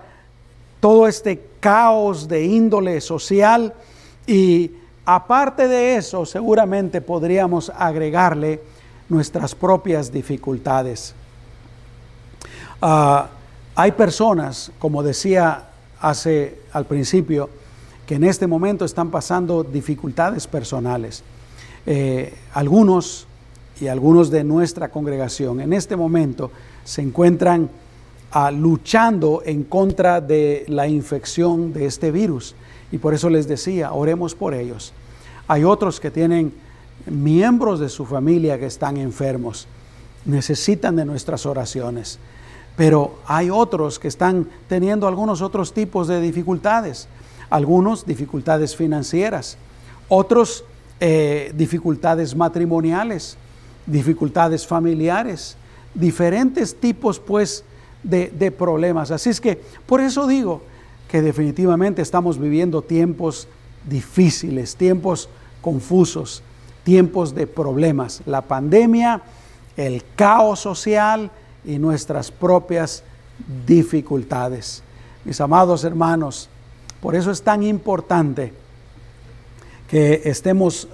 todo 0.80 1.08
este 1.08 1.42
caos 1.60 2.28
de 2.28 2.44
índole 2.46 3.00
social, 3.02 3.74
y 4.26 4.72
aparte 5.06 5.68
de 5.68 5.96
eso, 5.98 6.26
seguramente 6.26 7.02
podríamos 7.02 7.72
agregarle 7.76 8.62
nuestras 9.10 9.54
propias 9.54 10.12
dificultades. 10.12 11.14
Ah, 12.82 13.30
hay 13.76 13.92
personas, 13.92 14.72
como 14.80 15.04
decía 15.04 15.70
hace 16.04 16.60
al 16.74 16.86
principio, 16.86 17.50
que 18.06 18.16
en 18.16 18.26
este 18.26 18.46
momento 18.46 18.84
están 18.84 19.10
pasando 19.10 19.64
dificultades 19.64 20.46
personales. 20.48 21.24
Eh, 21.86 22.34
algunos 22.54 23.26
y 23.80 23.88
algunos 23.88 24.30
de 24.30 24.44
nuestra 24.44 24.90
congregación 24.90 25.62
en 25.62 25.74
este 25.74 25.96
momento 25.96 26.52
se 26.84 27.02
encuentran 27.02 27.70
ah, 28.32 28.52
luchando 28.52 29.42
en 29.46 29.64
contra 29.64 30.20
de 30.20 30.66
la 30.68 30.88
infección 30.88 31.72
de 31.74 31.86
este 31.86 32.12
virus. 32.12 32.54
Y 32.92 32.98
por 32.98 33.14
eso 33.14 33.30
les 33.30 33.48
decía, 33.48 33.94
oremos 33.94 34.36
por 34.36 34.54
ellos. 34.54 34.94
Hay 35.48 35.64
otros 35.64 36.02
que 36.02 36.12
tienen 36.12 36.54
miembros 37.06 37.80
de 37.80 37.88
su 37.88 38.06
familia 38.06 38.60
que 38.60 38.66
están 38.66 38.98
enfermos, 38.98 39.68
necesitan 40.26 40.98
de 40.98 41.06
nuestras 41.06 41.46
oraciones. 41.46 42.20
Pero 42.76 43.20
hay 43.28 43.50
otros 43.50 44.00
que 44.00 44.08
están 44.08 44.48
teniendo 44.68 45.08
algunos 45.08 45.42
otros 45.42 45.74
tipos 45.74 46.08
de 46.08 46.22
dificultades, 46.22 47.08
algunos 47.50 48.06
dificultades 48.06 48.76
financieras, 48.76 49.58
otros 50.10 50.66
eh, 51.00 51.54
dificultades 51.56 52.36
matrimoniales, 52.36 53.38
dificultades 53.86 54.66
familiares, 54.66 55.56
diferentes 55.94 56.80
tipos 56.80 57.20
pues 57.20 57.64
de, 58.02 58.30
de 58.30 58.52
problemas. 58.52 59.12
Así 59.12 59.30
es 59.30 59.40
que 59.40 59.62
por 59.86 60.02
eso 60.02 60.26
digo, 60.26 60.62
que 61.14 61.22
definitivamente 61.22 62.02
estamos 62.02 62.40
viviendo 62.40 62.82
tiempos 62.82 63.48
difíciles, 63.88 64.76
tiempos 64.76 65.30
confusos, 65.62 66.42
tiempos 66.84 67.36
de 67.36 67.46
problemas. 67.46 68.24
La 68.26 68.42
pandemia, 68.42 69.22
el 69.78 70.04
caos 70.16 70.62
social 70.62 71.30
y 71.66 71.80
nuestras 71.80 72.32
propias 72.32 73.04
dificultades. 73.66 74.84
Mis 75.26 75.40
amados 75.42 75.84
hermanos, 75.84 76.50
por 77.02 77.16
eso 77.16 77.32
es 77.32 77.42
tan 77.42 77.64
importante 77.64 78.54
que 79.88 80.22
estemos 80.26 80.88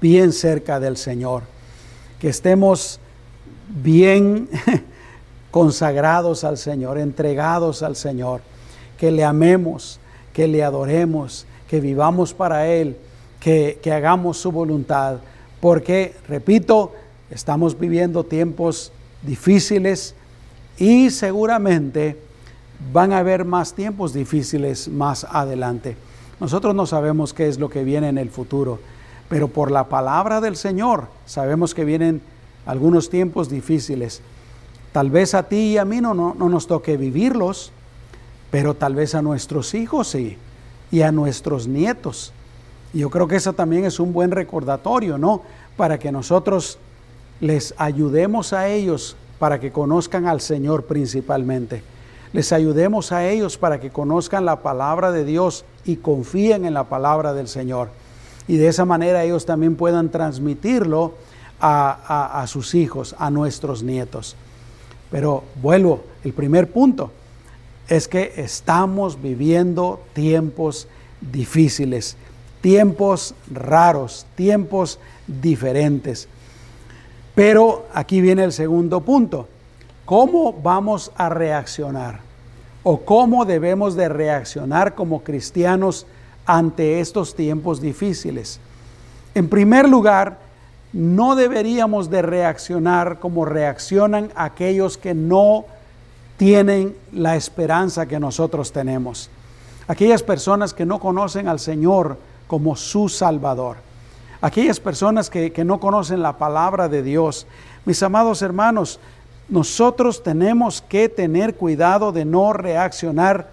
bien 0.00 0.32
cerca 0.32 0.80
del 0.80 0.96
Señor, 0.96 1.42
que 2.20 2.28
estemos 2.28 3.00
bien 3.68 4.48
consagrados 5.50 6.44
al 6.44 6.58
Señor, 6.58 6.98
entregados 6.98 7.82
al 7.82 7.96
Señor 7.96 8.42
que 9.02 9.10
le 9.10 9.24
amemos, 9.24 9.98
que 10.32 10.46
le 10.46 10.62
adoremos, 10.62 11.44
que 11.66 11.80
vivamos 11.80 12.32
para 12.32 12.68
Él, 12.68 12.96
que, 13.40 13.80
hagamos 13.92 14.38
su 14.38 14.52
voluntad. 14.52 15.16
Porque, 15.60 16.14
repito, 16.28 16.92
estamos 17.28 17.76
viviendo 17.76 18.22
tiempos 18.22 18.92
difíciles 19.22 20.14
y 20.78 21.10
seguramente 21.10 22.18
van 22.92 23.12
a 23.12 23.18
haber 23.18 23.44
más 23.44 23.74
tiempos 23.74 24.12
difíciles 24.12 24.88
más 24.88 25.24
adelante. 25.30 25.96
Nosotros 26.40 26.74
no 26.74 26.86
sabemos 26.86 27.32
qué 27.32 27.48
es 27.48 27.58
lo 27.58 27.70
que 27.70 27.84
viene 27.84 28.08
en 28.08 28.18
el 28.18 28.30
futuro, 28.30 28.80
pero 29.28 29.48
por 29.48 29.70
la 29.70 29.88
palabra 29.88 30.40
del 30.40 30.56
Señor 30.56 31.06
sabemos 31.24 31.74
que 31.74 31.84
vienen 31.84 32.20
algunos 32.66 33.10
tiempos 33.10 33.48
difíciles. 33.48 34.20
Tal 34.92 35.10
vez 35.10 35.34
a 35.34 35.44
ti 35.44 35.56
y 35.56 35.78
a 35.78 35.84
mí 35.84 36.00
no, 36.00 36.14
no, 36.14 36.34
no 36.36 36.48
nos 36.48 36.66
toque 36.66 36.96
vivirlos, 36.96 37.72
pero 38.50 38.74
tal 38.74 38.94
vez 38.94 39.14
a 39.14 39.22
nuestros 39.22 39.74
hijos 39.74 40.08
sí, 40.08 40.36
y 40.90 41.02
a 41.02 41.12
nuestros 41.12 41.66
nietos. 41.66 42.32
Yo 42.92 43.08
creo 43.08 43.26
que 43.26 43.36
eso 43.36 43.54
también 43.54 43.84
es 43.84 43.98
un 43.98 44.12
buen 44.12 44.30
recordatorio, 44.30 45.16
¿no? 45.16 45.42
Para 45.76 45.98
que 45.98 46.12
nosotros 46.12 46.78
les 47.42 47.74
ayudemos 47.76 48.52
a 48.52 48.68
ellos 48.68 49.16
para 49.40 49.58
que 49.58 49.72
conozcan 49.72 50.26
al 50.26 50.40
Señor 50.40 50.84
principalmente. 50.84 51.82
Les 52.32 52.52
ayudemos 52.52 53.10
a 53.10 53.28
ellos 53.28 53.58
para 53.58 53.80
que 53.80 53.90
conozcan 53.90 54.44
la 54.44 54.62
palabra 54.62 55.10
de 55.10 55.24
Dios 55.24 55.64
y 55.84 55.96
confíen 55.96 56.64
en 56.64 56.72
la 56.72 56.84
palabra 56.84 57.34
del 57.34 57.48
Señor. 57.48 57.88
Y 58.46 58.58
de 58.58 58.68
esa 58.68 58.84
manera 58.84 59.24
ellos 59.24 59.44
también 59.44 59.74
puedan 59.74 60.10
transmitirlo 60.10 61.14
a, 61.60 62.44
sus 62.46 62.76
hijos, 62.76 63.16
a 63.18 63.28
nuestros 63.30 63.82
nietos. 63.82 64.36
Pero 65.10 65.42
vuelvo, 65.60 66.04
el 66.22 66.32
primer 66.32 66.70
punto, 66.70 67.10
es 67.88 68.06
que 68.06 68.34
estamos 68.36 69.20
viviendo 69.20 70.00
tiempos 70.12 70.86
difíciles, 71.20 72.16
tiempos 72.60 73.34
raros, 73.50 74.26
tiempos 74.36 75.00
diferentes. 75.26 76.28
Pero 77.34 77.86
aquí 77.94 78.20
viene 78.20 78.44
el 78.44 78.52
segundo 78.52 79.00
punto. 79.00 79.48
¿Cómo 80.04 80.52
vamos 80.52 81.10
a 81.16 81.28
reaccionar? 81.28 82.32
o 82.82 83.00
cómo 83.00 83.44
debemos 83.44 83.94
de 83.94 84.08
reaccionar 84.08 84.94
como 84.94 85.22
cristianos 85.22 86.06
ante 86.46 87.00
estos 87.00 87.34
tiempos 87.34 87.80
difíciles. 87.80 88.58
En 89.34 89.48
primer 89.48 89.88
lugar, 89.88 90.38
no 90.92 91.36
deberíamos 91.36 92.10
de 92.10 92.22
reaccionar 92.22 93.18
como 93.20 93.44
reaccionan 93.44 94.30
aquellos 94.34 94.98
que 94.98 95.14
no 95.14 95.64
tienen 96.36 96.94
la 97.12 97.36
esperanza 97.36 98.06
que 98.06 98.18
nosotros 98.18 98.72
tenemos. 98.72 99.30
Aquellas 99.86 100.22
personas 100.22 100.74
que 100.74 100.84
no 100.84 100.98
conocen 100.98 101.48
al 101.48 101.60
Señor 101.60 102.18
como 102.46 102.76
su 102.76 103.08
Salvador. 103.08 103.76
Aquellas 104.42 104.78
personas 104.78 105.30
que, 105.30 105.52
que 105.52 105.64
no 105.64 105.80
conocen 105.80 106.20
la 106.20 106.36
palabra 106.36 106.88
de 106.88 107.02
Dios. 107.02 107.46
Mis 107.86 108.02
amados 108.02 108.42
hermanos, 108.42 109.00
nosotros 109.48 110.22
tenemos 110.22 110.82
que 110.82 111.08
tener 111.08 111.54
cuidado 111.54 112.12
de 112.12 112.24
no 112.24 112.52
reaccionar 112.52 113.48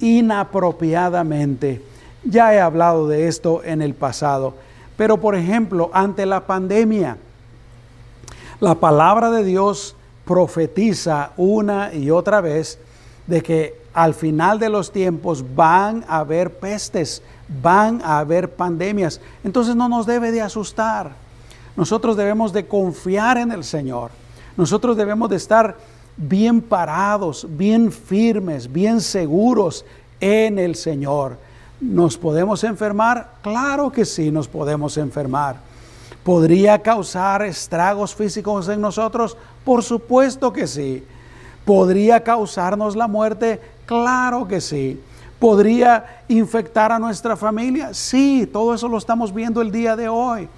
inapropiadamente. 0.00 1.82
Ya 2.24 2.54
he 2.54 2.60
hablado 2.60 3.06
de 3.06 3.28
esto 3.28 3.62
en 3.64 3.82
el 3.82 3.94
pasado, 3.94 4.54
pero 4.96 5.20
por 5.20 5.34
ejemplo, 5.34 5.90
ante 5.92 6.24
la 6.24 6.46
pandemia, 6.46 7.18
la 8.60 8.74
palabra 8.76 9.30
de 9.30 9.44
Dios 9.44 9.94
profetiza 10.24 11.32
una 11.36 11.92
y 11.92 12.10
otra 12.10 12.40
vez 12.40 12.78
de 13.26 13.42
que 13.42 13.83
al 13.94 14.12
final 14.12 14.58
de 14.58 14.68
los 14.68 14.90
tiempos 14.92 15.44
van 15.54 16.04
a 16.08 16.18
haber 16.18 16.58
pestes, 16.58 17.22
van 17.62 18.02
a 18.02 18.18
haber 18.18 18.50
pandemias. 18.50 19.20
Entonces 19.44 19.76
no 19.76 19.88
nos 19.88 20.04
debe 20.04 20.32
de 20.32 20.42
asustar. 20.42 21.12
Nosotros 21.76 22.16
debemos 22.16 22.52
de 22.52 22.66
confiar 22.66 23.38
en 23.38 23.52
el 23.52 23.64
Señor. 23.64 24.10
Nosotros 24.56 24.96
debemos 24.96 25.30
de 25.30 25.36
estar 25.36 25.76
bien 26.16 26.60
parados, 26.60 27.46
bien 27.48 27.90
firmes, 27.90 28.70
bien 28.70 29.00
seguros 29.00 29.84
en 30.20 30.58
el 30.58 30.74
Señor. 30.74 31.36
¿Nos 31.80 32.16
podemos 32.16 32.64
enfermar? 32.64 33.30
Claro 33.42 33.90
que 33.90 34.04
sí, 34.04 34.30
nos 34.30 34.48
podemos 34.48 34.96
enfermar. 34.96 35.56
¿Podría 36.22 36.80
causar 36.80 37.42
estragos 37.42 38.14
físicos 38.14 38.68
en 38.68 38.80
nosotros? 38.80 39.36
Por 39.64 39.82
supuesto 39.82 40.52
que 40.52 40.66
sí. 40.66 41.04
¿Podría 41.64 42.22
causarnos 42.22 42.96
la 42.96 43.08
muerte? 43.08 43.60
Claro 43.86 44.46
que 44.46 44.60
sí. 44.60 45.00
¿Podría 45.38 46.22
infectar 46.28 46.92
a 46.92 46.98
nuestra 46.98 47.36
familia? 47.36 47.92
Sí, 47.92 48.48
todo 48.50 48.74
eso 48.74 48.88
lo 48.88 48.98
estamos 48.98 49.34
viendo 49.34 49.60
el 49.60 49.70
día 49.70 49.96
de 49.96 50.08
hoy. 50.08 50.48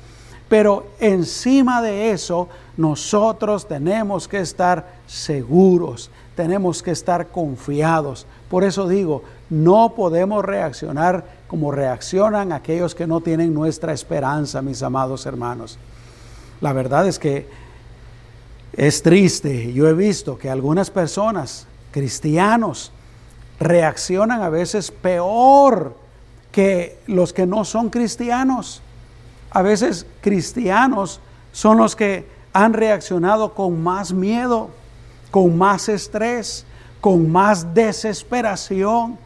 Pero 0.48 0.86
encima 1.00 1.82
de 1.82 2.12
eso, 2.12 2.48
nosotros 2.76 3.66
tenemos 3.66 4.28
que 4.28 4.38
estar 4.38 4.94
seguros, 5.06 6.10
tenemos 6.36 6.82
que 6.82 6.92
estar 6.92 7.28
confiados. 7.28 8.26
Por 8.48 8.62
eso 8.62 8.86
digo, 8.86 9.24
no 9.50 9.94
podemos 9.96 10.44
reaccionar 10.44 11.24
como 11.48 11.72
reaccionan 11.72 12.52
aquellos 12.52 12.94
que 12.94 13.06
no 13.06 13.20
tienen 13.20 13.54
nuestra 13.54 13.92
esperanza, 13.92 14.62
mis 14.62 14.82
amados 14.82 15.26
hermanos. 15.26 15.78
La 16.60 16.72
verdad 16.72 17.08
es 17.08 17.18
que 17.18 17.48
es 18.76 19.02
triste. 19.02 19.72
Yo 19.72 19.88
he 19.88 19.94
visto 19.94 20.38
que 20.38 20.50
algunas 20.50 20.90
personas, 20.90 21.66
cristianos, 21.90 22.92
reaccionan 23.58 24.42
a 24.42 24.48
veces 24.48 24.90
peor 24.90 25.94
que 26.52 26.98
los 27.06 27.32
que 27.32 27.46
no 27.46 27.64
son 27.64 27.90
cristianos. 27.90 28.82
A 29.50 29.62
veces 29.62 30.06
cristianos 30.20 31.20
son 31.52 31.78
los 31.78 31.96
que 31.96 32.26
han 32.52 32.72
reaccionado 32.72 33.54
con 33.54 33.82
más 33.82 34.12
miedo, 34.12 34.70
con 35.30 35.56
más 35.56 35.88
estrés, 35.88 36.64
con 37.00 37.30
más 37.30 37.74
desesperación. 37.74 39.18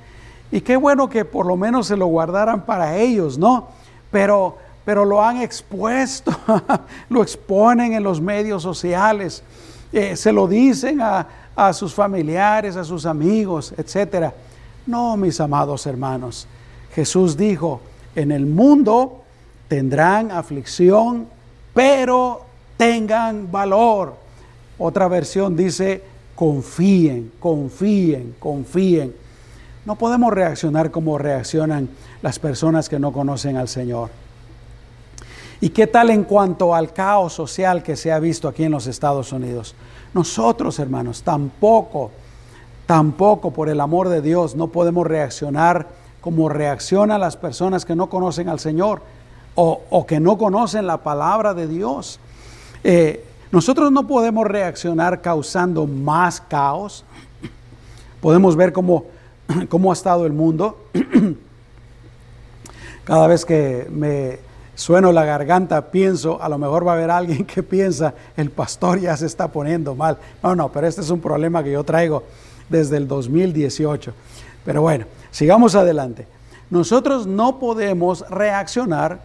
Y 0.52 0.60
qué 0.60 0.76
bueno 0.76 1.08
que 1.08 1.25
por 1.25 1.46
lo 1.46 1.56
menos 1.56 1.87
se 1.87 1.96
lo 1.96 2.06
guardaran 2.06 2.64
para 2.66 2.96
ellos, 2.96 3.38
¿no? 3.38 3.68
Pero, 4.10 4.58
pero 4.84 5.05
lo 5.05 5.24
han 5.24 5.37
expuesto, 5.38 6.33
lo 7.09 7.22
exponen 7.22 7.92
en 7.92 8.02
los 8.02 8.20
medios 8.20 8.62
sociales, 8.62 9.44
eh, 9.92 10.16
se 10.16 10.33
lo 10.33 10.48
dicen 10.48 11.00
a, 11.00 11.26
a 11.68 11.75
sus 11.75 11.92
familiares, 11.92 12.77
a 12.77 12.85
sus 12.85 13.05
amigos, 13.05 13.75
etc. 13.77 14.33
No, 14.87 15.16
mis 15.18 15.40
amados 15.40 15.87
hermanos. 15.87 16.46
Jesús 16.94 17.37
dijo, 17.37 17.83
en 18.14 18.33
el 18.33 18.46
mundo 18.46 19.23
tendrán 19.68 20.31
aflicción, 20.31 21.27
pero 21.75 22.46
tengan 22.79 23.53
valor. 23.53 24.14
Otra 24.79 25.07
versión 25.09 25.55
dice, 25.55 26.03
confíen, 26.35 27.33
confíen, 27.38 28.35
confíen. 28.38 29.14
No 29.85 29.96
podemos 29.96 30.33
reaccionar 30.33 30.90
como 30.90 31.18
reaccionan 31.18 31.90
las 32.23 32.38
personas 32.38 32.88
que 32.88 32.99
no 32.99 33.12
conocen 33.12 33.59
al 33.59 33.68
Señor. 33.68 34.09
¿Y 35.61 35.68
qué 35.68 35.87
tal 35.87 36.09
en 36.09 36.25
cuanto 36.25 36.75
al 36.75 36.94
caos 36.94 37.35
social 37.35 37.83
que 37.83 37.96
se 37.96 38.11
ha 38.11 38.18
visto 38.18 38.49
aquí 38.49 38.64
en 38.64 38.73
los 38.73 38.87
Estados 38.87 39.31
Unidos? 39.31 39.75
Nosotros, 40.12 40.79
hermanos, 40.79 41.23
tampoco, 41.23 42.11
tampoco 42.87 43.53
por 43.53 43.68
el 43.68 43.81
amor 43.81 44.09
de 44.09 44.20
Dios 44.20 44.57
no 44.57 44.68
podemos 44.68 45.07
reaccionar 45.07 45.87
como 46.20 46.49
reaccionan 46.49 47.20
las 47.20 47.37
personas 47.37 47.85
que 47.85 47.94
no 47.94 48.09
conocen 48.09 48.49
al 48.49 48.61
Señor 48.61 49.03
o, 49.55 50.07
que 50.07 50.20
no 50.20 50.38
conocen 50.38 50.87
la 50.87 50.99
palabra 50.99 51.55
de 51.55 51.66
Dios. 51.66 52.18
Eh, 52.83 53.25
nosotros 53.53 53.92
no 53.92 54.07
podemos 54.07 54.46
reaccionar 54.46 55.20
causando 55.20 55.87
más 55.87 56.40
caos. 56.40 57.05
Podemos 58.20 58.57
ver 58.57 58.73
cómo, 58.73 59.05
cómo 59.68 59.90
ha 59.90 59.92
estado 59.92 60.25
el 60.25 60.33
mundo. 60.33 60.79
Cada 63.05 63.27
vez 63.27 63.44
que 63.44 63.87
me 63.90 64.38
sueno 64.81 65.12
la 65.12 65.27
garganta, 65.27 65.90
pienso, 65.90 66.43
a 66.43 66.49
lo 66.49 66.57
mejor 66.57 66.87
va 66.87 66.93
a 66.93 66.95
haber 66.95 67.11
alguien 67.11 67.45
que 67.45 67.62
piensa, 67.62 68.14
el 68.35 68.51
pastor 68.51 68.99
ya 68.99 69.14
se 69.14 69.27
está 69.27 69.49
poniendo 69.49 69.95
mal. 69.95 70.16
No, 70.43 70.57
no, 70.57 70.73
pero 70.73 70.87
este 70.87 71.03
es 71.03 71.11
un 71.11 71.21
problema 71.21 71.62
que 71.62 71.73
yo 71.73 71.85
traigo 71.85 72.25
desde 72.71 72.97
el 72.97 73.07
2018. 73.07 74.14
Pero 74.64 74.81
bueno, 74.81 75.05
sigamos 75.31 75.75
adelante. 75.75 76.27
Nosotros 76.71 77.27
no 77.27 77.59
podemos 77.59 78.25
reaccionar 78.31 79.21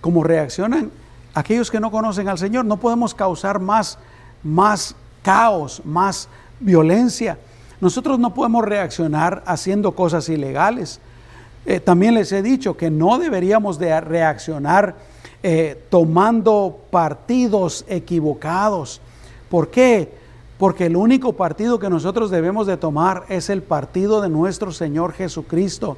como 0.00 0.24
reaccionan 0.24 0.90
aquellos 1.34 1.70
que 1.70 1.80
no 1.80 1.90
conocen 1.90 2.28
al 2.28 2.38
Señor. 2.38 2.64
No 2.64 2.78
podemos 2.78 3.14
causar 3.14 3.60
más, 3.60 3.98
más 4.42 4.94
caos, 5.22 5.82
más 5.84 6.30
violencia. 6.60 7.36
Nosotros 7.78 8.18
no 8.18 8.32
podemos 8.32 8.64
reaccionar 8.64 9.42
haciendo 9.44 9.92
cosas 9.92 10.30
ilegales. 10.30 10.98
Eh, 11.66 11.80
también 11.80 12.14
les 12.14 12.30
he 12.32 12.42
dicho 12.42 12.76
que 12.76 12.90
no 12.90 13.18
deberíamos 13.18 13.78
de 13.78 13.98
reaccionar 14.00 14.96
eh, 15.42 15.82
tomando 15.88 16.78
partidos 16.90 17.84
equivocados. 17.88 19.00
¿Por 19.48 19.70
qué? 19.70 20.12
Porque 20.58 20.86
el 20.86 20.96
único 20.96 21.32
partido 21.32 21.78
que 21.78 21.90
nosotros 21.90 22.30
debemos 22.30 22.66
de 22.66 22.76
tomar 22.76 23.24
es 23.28 23.50
el 23.50 23.62
partido 23.62 24.20
de 24.20 24.28
nuestro 24.28 24.72
Señor 24.72 25.12
Jesucristo. 25.12 25.96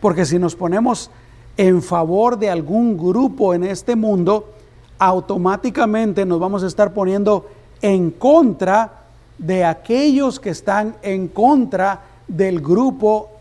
Porque 0.00 0.24
si 0.24 0.38
nos 0.38 0.54
ponemos 0.54 1.10
en 1.56 1.82
favor 1.82 2.38
de 2.38 2.50
algún 2.50 2.96
grupo 2.96 3.54
en 3.54 3.64
este 3.64 3.96
mundo, 3.96 4.52
automáticamente 4.98 6.24
nos 6.24 6.38
vamos 6.38 6.62
a 6.62 6.66
estar 6.66 6.92
poniendo 6.92 7.48
en 7.82 8.10
contra 8.10 9.06
de 9.38 9.64
aquellos 9.64 10.38
que 10.40 10.50
están 10.50 10.96
en 11.02 11.28
contra 11.28 12.02
del 12.26 12.60
grupo 12.60 13.37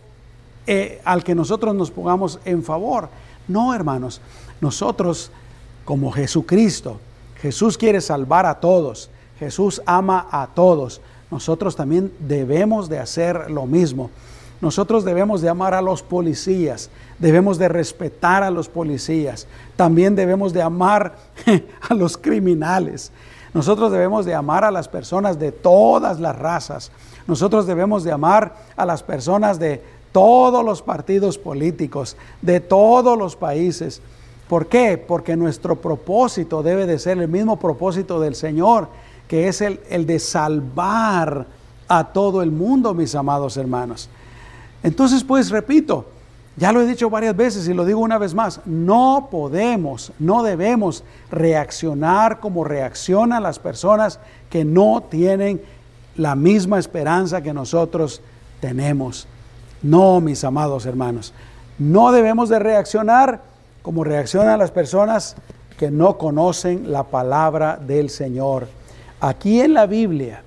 eh, 0.67 1.01
al 1.05 1.23
que 1.23 1.33
nosotros 1.33 1.73
nos 1.73 1.91
pongamos 1.91 2.39
en 2.45 2.63
favor. 2.63 3.09
No, 3.47 3.73
hermanos, 3.73 4.21
nosotros 4.61 5.31
como 5.85 6.11
Jesucristo, 6.11 6.99
Jesús 7.41 7.77
quiere 7.77 8.01
salvar 8.01 8.45
a 8.45 8.59
todos, 8.59 9.09
Jesús 9.39 9.81
ama 9.85 10.27
a 10.29 10.47
todos, 10.47 11.01
nosotros 11.31 11.75
también 11.75 12.11
debemos 12.19 12.89
de 12.89 12.99
hacer 12.99 13.49
lo 13.49 13.65
mismo. 13.65 14.09
Nosotros 14.59 15.05
debemos 15.05 15.41
de 15.41 15.49
amar 15.49 15.73
a 15.73 15.81
los 15.81 16.01
policías, 16.01 16.89
debemos 17.19 17.59
de 17.59 17.67
respetar 17.69 18.43
a 18.43 18.49
los 18.49 18.69
policías, 18.69 19.47
también 19.75 20.15
debemos 20.15 20.51
de 20.51 20.63
amar 20.63 21.15
a 21.89 21.93
los 21.93 22.17
criminales. 22.17 23.11
Nosotros 23.53 23.91
debemos 23.91 24.25
de 24.25 24.33
amar 24.33 24.63
a 24.63 24.71
las 24.71 24.87
personas 24.87 25.39
de 25.39 25.51
todas 25.51 26.19
las 26.19 26.37
razas. 26.37 26.91
Nosotros 27.27 27.67
debemos 27.67 28.03
de 28.03 28.11
amar 28.11 28.55
a 28.75 28.85
las 28.85 29.03
personas 29.03 29.59
de 29.59 29.81
todos 30.17 30.65
los 30.65 30.81
partidos 30.81 31.37
políticos, 31.37 32.17
de 32.41 32.59
todos 32.59 33.15
los 33.15 33.35
países. 33.35 34.01
¿Por 34.49 34.65
qué? 34.65 34.97
Porque 34.97 35.35
nuestro 35.35 35.75
propósito 35.75 36.63
debe 36.63 36.87
de 36.87 36.97
ser 36.97 37.19
el 37.19 37.27
mismo 37.27 37.59
propósito 37.59 38.19
del 38.19 38.33
Señor, 38.33 38.87
que 39.27 39.47
es 39.47 39.61
el, 39.61 39.79
el 39.91 40.07
de 40.07 40.17
salvar 40.17 41.45
a 41.87 42.03
todo 42.05 42.41
el 42.41 42.49
mundo, 42.49 42.95
mis 42.95 43.13
amados 43.13 43.57
hermanos. 43.57 44.09
Entonces, 44.81 45.23
pues 45.23 45.51
repito, 45.51 46.05
ya 46.55 46.71
lo 46.71 46.81
he 46.81 46.87
dicho 46.87 47.11
varias 47.11 47.37
veces 47.37 47.67
y 47.67 47.75
lo 47.75 47.85
digo 47.85 47.99
una 47.99 48.17
vez 48.17 48.33
más, 48.33 48.61
no 48.65 49.27
podemos, 49.29 50.11
no 50.17 50.41
debemos 50.41 51.03
reaccionar 51.29 52.39
como 52.39 52.63
reaccionan 52.63 53.43
las 53.43 53.59
personas 53.59 54.19
que 54.49 54.65
no 54.65 55.03
tienen 55.11 55.61
la 56.15 56.33
misma 56.33 56.79
esperanza 56.79 57.43
que 57.43 57.53
nosotros 57.53 58.19
tenemos. 58.59 59.27
No, 59.81 60.19
mis 60.21 60.43
amados 60.43 60.85
hermanos, 60.85 61.33
no 61.79 62.11
debemos 62.11 62.49
de 62.49 62.59
reaccionar 62.59 63.41
como 63.81 64.03
reaccionan 64.03 64.59
las 64.59 64.71
personas 64.71 65.35
que 65.77 65.91
no 65.91 66.17
conocen 66.17 66.91
la 66.91 67.03
palabra 67.03 67.77
del 67.77 68.09
Señor. 68.09 68.67
Aquí 69.19 69.61
en 69.61 69.73
la 69.73 69.85
Biblia, 69.85 70.43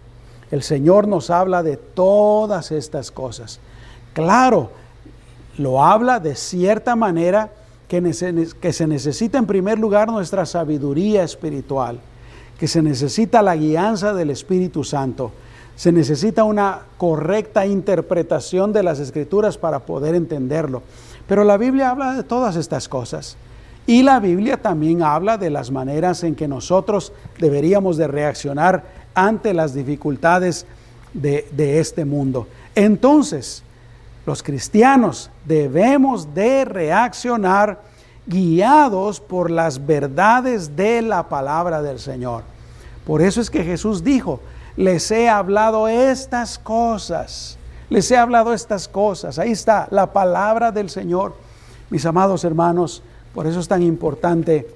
el 0.50 0.62
Señor 0.62 1.06
nos 1.06 1.30
habla 1.30 1.62
de 1.62 1.76
todas 1.76 2.72
estas 2.72 3.10
cosas. 3.10 3.60
Claro, 4.12 4.70
lo 5.56 5.82
habla 5.84 6.18
de 6.18 6.34
cierta 6.34 6.96
manera 6.96 7.50
que, 7.88 8.02
que 8.60 8.72
se 8.72 8.86
necesita 8.86 9.38
en 9.38 9.46
primer 9.46 9.78
lugar 9.78 10.08
nuestra 10.08 10.44
sabiduría 10.46 11.22
espiritual, 11.22 12.00
que 12.58 12.66
se 12.66 12.82
necesita 12.82 13.42
la 13.42 13.56
guianza 13.56 14.12
del 14.12 14.30
Espíritu 14.30 14.82
Santo 14.82 15.32
se 15.80 15.92
necesita 15.92 16.44
una 16.44 16.80
correcta 16.98 17.64
interpretación 17.64 18.70
de 18.70 18.82
las 18.82 19.00
escrituras 19.00 19.56
para 19.56 19.78
poder 19.78 20.14
entenderlo. 20.14 20.82
Pero 21.26 21.42
la 21.42 21.56
Biblia 21.56 21.88
habla 21.88 22.12
de 22.12 22.22
todas 22.22 22.56
estas 22.56 22.86
cosas. 22.86 23.38
Y 23.86 24.02
la 24.02 24.20
Biblia 24.20 24.58
también 24.58 25.02
habla 25.02 25.38
de 25.38 25.48
las 25.48 25.70
maneras 25.70 26.22
en 26.22 26.34
que 26.34 26.46
nosotros 26.46 27.14
deberíamos 27.38 27.96
de 27.96 28.08
reaccionar 28.08 28.84
ante 29.14 29.54
las 29.54 29.72
dificultades 29.72 30.66
de, 31.14 31.46
este 31.80 32.04
mundo. 32.04 32.46
Entonces, 32.74 33.62
los 34.26 34.42
cristianos 34.42 35.30
debemos 35.46 36.34
de 36.34 36.66
reaccionar 36.66 37.80
guiados 38.26 39.18
por 39.18 39.50
las 39.50 39.86
verdades 39.86 40.76
de 40.76 41.00
la 41.00 41.30
palabra 41.30 41.80
del 41.80 41.98
Señor. 41.98 42.42
Por 43.06 43.22
eso 43.22 43.40
es 43.40 43.48
que 43.48 43.64
Jesús 43.64 44.04
dijo, 44.04 44.40
les 44.76 45.10
he 45.10 45.28
hablado 45.28 45.88
estas 45.88 46.58
cosas. 46.58 47.58
Les 47.88 48.10
he 48.10 48.16
hablado 48.16 48.54
estas 48.54 48.88
cosas. 48.88 49.38
Ahí 49.38 49.50
está 49.50 49.88
la 49.90 50.12
palabra 50.12 50.70
del 50.70 50.90
Señor. 50.90 51.34
Mis 51.90 52.06
amados 52.06 52.44
hermanos, 52.44 53.02
por 53.34 53.46
eso 53.46 53.58
es 53.60 53.68
tan 53.68 53.82
importante 53.82 54.68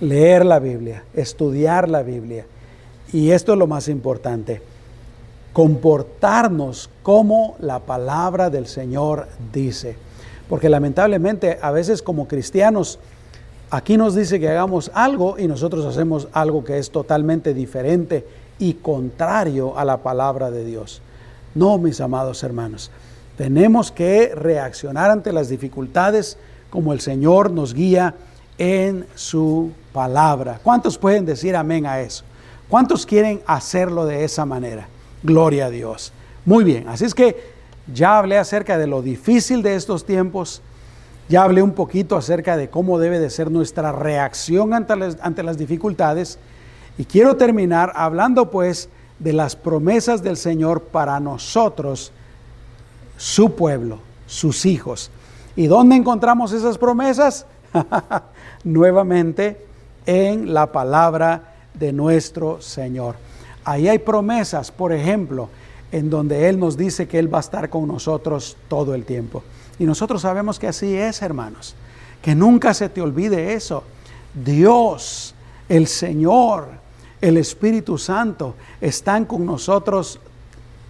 leer 0.00 0.44
la 0.44 0.58
Biblia, 0.58 1.04
estudiar 1.14 1.88
la 1.88 2.02
Biblia. 2.02 2.44
Y 3.12 3.30
esto 3.30 3.54
es 3.54 3.58
lo 3.58 3.66
más 3.66 3.88
importante, 3.88 4.60
comportarnos 5.52 6.90
como 7.02 7.56
la 7.60 7.78
palabra 7.78 8.50
del 8.50 8.66
Señor 8.66 9.28
dice. 9.52 9.96
Porque 10.48 10.68
lamentablemente 10.68 11.58
a 11.62 11.70
veces 11.70 12.02
como 12.02 12.28
cristianos, 12.28 12.98
aquí 13.70 13.96
nos 13.96 14.14
dice 14.14 14.38
que 14.38 14.48
hagamos 14.48 14.90
algo 14.94 15.38
y 15.38 15.48
nosotros 15.48 15.84
hacemos 15.86 16.28
algo 16.32 16.62
que 16.62 16.78
es 16.78 16.90
totalmente 16.90 17.54
diferente 17.54 18.26
y 18.58 18.74
contrario 18.74 19.78
a 19.78 19.84
la 19.84 19.98
palabra 19.98 20.50
de 20.50 20.64
Dios. 20.64 21.02
No, 21.54 21.78
mis 21.78 22.00
amados 22.00 22.42
hermanos, 22.42 22.90
tenemos 23.36 23.92
que 23.92 24.34
reaccionar 24.34 25.10
ante 25.10 25.32
las 25.32 25.48
dificultades 25.48 26.38
como 26.70 26.92
el 26.92 27.00
Señor 27.00 27.50
nos 27.50 27.74
guía 27.74 28.14
en 28.58 29.06
su 29.14 29.72
palabra. 29.92 30.60
¿Cuántos 30.62 30.98
pueden 30.98 31.26
decir 31.26 31.56
amén 31.56 31.86
a 31.86 32.00
eso? 32.00 32.24
¿Cuántos 32.68 33.06
quieren 33.06 33.40
hacerlo 33.46 34.06
de 34.06 34.24
esa 34.24 34.44
manera? 34.44 34.88
Gloria 35.22 35.66
a 35.66 35.70
Dios. 35.70 36.12
Muy 36.44 36.64
bien, 36.64 36.88
así 36.88 37.04
es 37.04 37.14
que 37.14 37.54
ya 37.92 38.18
hablé 38.18 38.38
acerca 38.38 38.78
de 38.78 38.86
lo 38.86 39.02
difícil 39.02 39.62
de 39.62 39.76
estos 39.76 40.04
tiempos, 40.04 40.62
ya 41.28 41.42
hablé 41.42 41.62
un 41.62 41.72
poquito 41.72 42.16
acerca 42.16 42.56
de 42.56 42.68
cómo 42.68 42.98
debe 42.98 43.18
de 43.18 43.30
ser 43.30 43.50
nuestra 43.50 43.92
reacción 43.92 44.74
ante 44.74 44.96
las, 44.96 45.16
ante 45.20 45.42
las 45.42 45.58
dificultades 45.58 46.38
y 46.98 47.04
quiero 47.04 47.36
terminar 47.36 47.92
hablando 47.94 48.50
pues 48.50 48.88
de 49.18 49.32
las 49.32 49.56
promesas 49.56 50.22
del 50.22 50.36
Señor 50.36 50.82
para 50.82 51.18
nosotros, 51.20 52.12
su 53.16 53.54
pueblo, 53.54 53.98
sus 54.26 54.66
hijos. 54.66 55.10
¿Y 55.56 55.66
dónde 55.66 55.96
encontramos 55.96 56.52
esas 56.52 56.78
promesas? 56.78 57.46
Nuevamente 58.64 59.66
en 60.04 60.52
la 60.52 60.70
palabra 60.72 61.54
de 61.74 61.92
nuestro 61.92 62.60
Señor. 62.60 63.16
Ahí 63.64 63.88
hay 63.88 63.98
promesas, 63.98 64.70
por 64.70 64.92
ejemplo, 64.92 65.48
en 65.92 66.10
donde 66.10 66.48
Él 66.48 66.58
nos 66.58 66.76
dice 66.76 67.08
que 67.08 67.18
Él 67.18 67.32
va 67.32 67.38
a 67.38 67.40
estar 67.40 67.68
con 67.68 67.88
nosotros 67.88 68.56
todo 68.68 68.94
el 68.94 69.04
tiempo. 69.04 69.42
Y 69.78 69.84
nosotros 69.84 70.22
sabemos 70.22 70.58
que 70.58 70.68
así 70.68 70.94
es, 70.94 71.22
hermanos. 71.22 71.74
Que 72.22 72.34
nunca 72.34 72.74
se 72.74 72.88
te 72.88 73.00
olvide 73.00 73.54
eso. 73.54 73.82
Dios, 74.34 75.34
el 75.68 75.86
Señor, 75.86 76.68
el 77.20 77.36
Espíritu 77.36 77.98
Santo 77.98 78.54
están 78.80 79.24
con 79.24 79.46
nosotros 79.46 80.20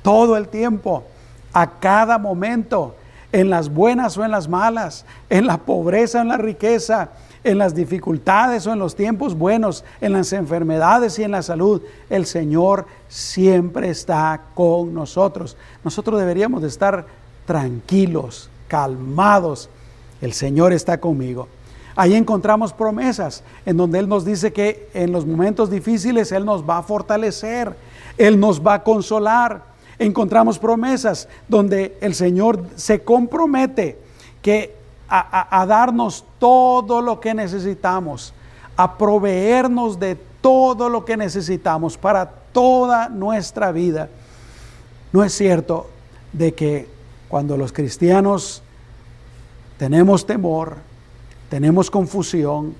todo 0.02 0.36
el 0.36 0.48
tiempo, 0.48 1.04
a 1.52 1.78
cada 1.78 2.18
momento, 2.18 2.94
en 3.32 3.50
las 3.50 3.68
buenas 3.68 4.16
o 4.16 4.24
en 4.24 4.30
las 4.30 4.48
malas, 4.48 5.04
en 5.28 5.46
la 5.46 5.58
pobreza 5.58 6.18
o 6.18 6.22
en 6.22 6.28
la 6.28 6.38
riqueza, 6.38 7.10
en 7.44 7.58
las 7.58 7.74
dificultades 7.74 8.66
o 8.66 8.72
en 8.72 8.78
los 8.78 8.94
tiempos 8.94 9.36
buenos, 9.36 9.84
en 10.00 10.12
las 10.12 10.32
enfermedades 10.32 11.18
y 11.18 11.24
en 11.24 11.32
la 11.32 11.42
salud. 11.42 11.82
El 12.08 12.26
Señor 12.26 12.86
siempre 13.08 13.90
está 13.90 14.40
con 14.54 14.94
nosotros. 14.94 15.56
Nosotros 15.84 16.18
deberíamos 16.18 16.62
de 16.62 16.68
estar 16.68 17.06
tranquilos, 17.46 18.48
calmados. 18.68 19.70
El 20.20 20.32
Señor 20.32 20.72
está 20.72 20.98
conmigo. 20.98 21.48
Ahí 21.96 22.14
encontramos 22.14 22.74
promesas 22.74 23.42
en 23.64 23.78
donde 23.78 23.98
Él 23.98 24.08
nos 24.08 24.26
dice 24.26 24.52
que 24.52 24.90
en 24.92 25.12
los 25.12 25.24
momentos 25.24 25.70
difíciles 25.70 26.30
Él 26.30 26.44
nos 26.44 26.62
va 26.62 26.78
a 26.78 26.82
fortalecer, 26.82 27.74
Él 28.18 28.38
nos 28.38 28.64
va 28.64 28.74
a 28.74 28.82
consolar. 28.82 29.62
Encontramos 29.98 30.58
promesas 30.58 31.26
donde 31.48 31.96
el 32.02 32.14
Señor 32.14 32.62
se 32.76 33.02
compromete 33.02 33.98
que 34.42 34.76
a, 35.08 35.62
a 35.62 35.64
darnos 35.64 36.26
todo 36.38 37.00
lo 37.00 37.18
que 37.18 37.32
necesitamos, 37.32 38.34
a 38.76 38.98
proveernos 38.98 39.98
de 39.98 40.16
todo 40.42 40.90
lo 40.90 41.06
que 41.06 41.16
necesitamos 41.16 41.96
para 41.96 42.26
toda 42.52 43.08
nuestra 43.08 43.72
vida. 43.72 44.10
No 45.12 45.24
es 45.24 45.32
cierto 45.32 45.88
de 46.34 46.52
que 46.52 46.88
cuando 47.28 47.56
los 47.56 47.72
cristianos 47.72 48.62
tenemos 49.78 50.26
temor, 50.26 50.76
tenemos 51.48 51.90
confusión, 51.90 52.74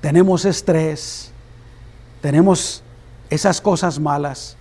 tenemos 0.00 0.44
estrés, 0.44 1.30
tenemos 2.20 2.82
esas 3.30 3.60
cosas 3.60 3.98
malas. 3.98 4.56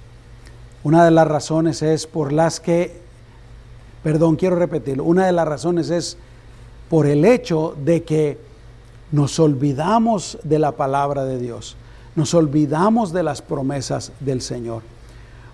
Una 0.84 1.06
de 1.06 1.12
las 1.12 1.28
razones 1.28 1.82
es 1.82 2.08
por 2.08 2.32
las 2.32 2.60
que, 2.60 3.02
perdón, 4.04 4.36
quiero 4.36 4.56
repetirlo, 4.56 5.04
una 5.04 5.26
de 5.26 5.32
las 5.32 5.48
razones 5.48 5.90
es 5.90 6.18
por 6.90 7.06
el 7.06 7.24
hecho 7.24 7.76
de 7.84 8.04
que 8.04 8.38
nos 9.12 9.40
olvidamos 9.40 10.38
de 10.44 10.60
la 10.60 10.72
palabra 10.74 11.26
de 11.26 11.38
Dios, 11.38 11.76
nos 12.16 12.34
olvidamos 12.34 13.14
de 13.14 13.24
las 13.24 13.42
promesas 13.42 14.12
del 14.20 14.42
Señor. 14.42 14.82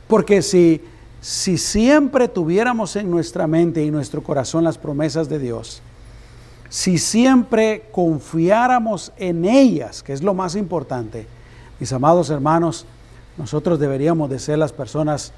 Porque 0.08 0.42
si, 0.42 0.82
si 1.22 1.58
siempre 1.58 2.28
tuviéramos 2.28 2.96
en 2.96 3.12
nuestra 3.12 3.48
mente 3.48 3.84
y 3.84 3.92
nuestro 3.92 4.24
corazón 4.24 4.64
las 4.64 4.78
promesas 4.78 5.28
de 5.28 5.40
Dios, 5.40 5.82
si 6.70 6.98
siempre 6.98 7.86
confiáramos 7.92 9.14
en 9.18 9.46
ellas, 9.46 10.04
que 10.04 10.14
es 10.14 10.22
lo 10.22 10.34
más 10.34 10.56
importante, 10.56 11.28
mis 11.80 11.94
amados 11.94 12.30
hermanos, 12.30 12.86
nosotros 13.38 13.80
deberíamos 13.80 14.30
de 14.30 14.40
ser 14.40 14.58
las 14.58 14.74
personas 14.74 15.32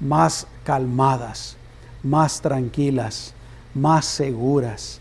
más 0.00 0.46
calmadas, 0.64 1.56
más 2.02 2.40
tranquilas, 2.40 3.34
más 3.74 4.04
seguras. 4.04 5.00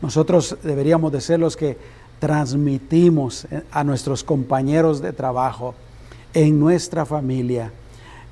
Nosotros 0.00 0.56
deberíamos 0.62 1.12
de 1.12 1.20
ser 1.20 1.40
los 1.40 1.56
que 1.56 1.78
transmitimos 2.18 3.46
a 3.70 3.84
nuestros 3.84 4.24
compañeros 4.24 5.00
de 5.00 5.12
trabajo, 5.12 5.74
en 6.32 6.58
nuestra 6.58 7.06
familia, 7.06 7.72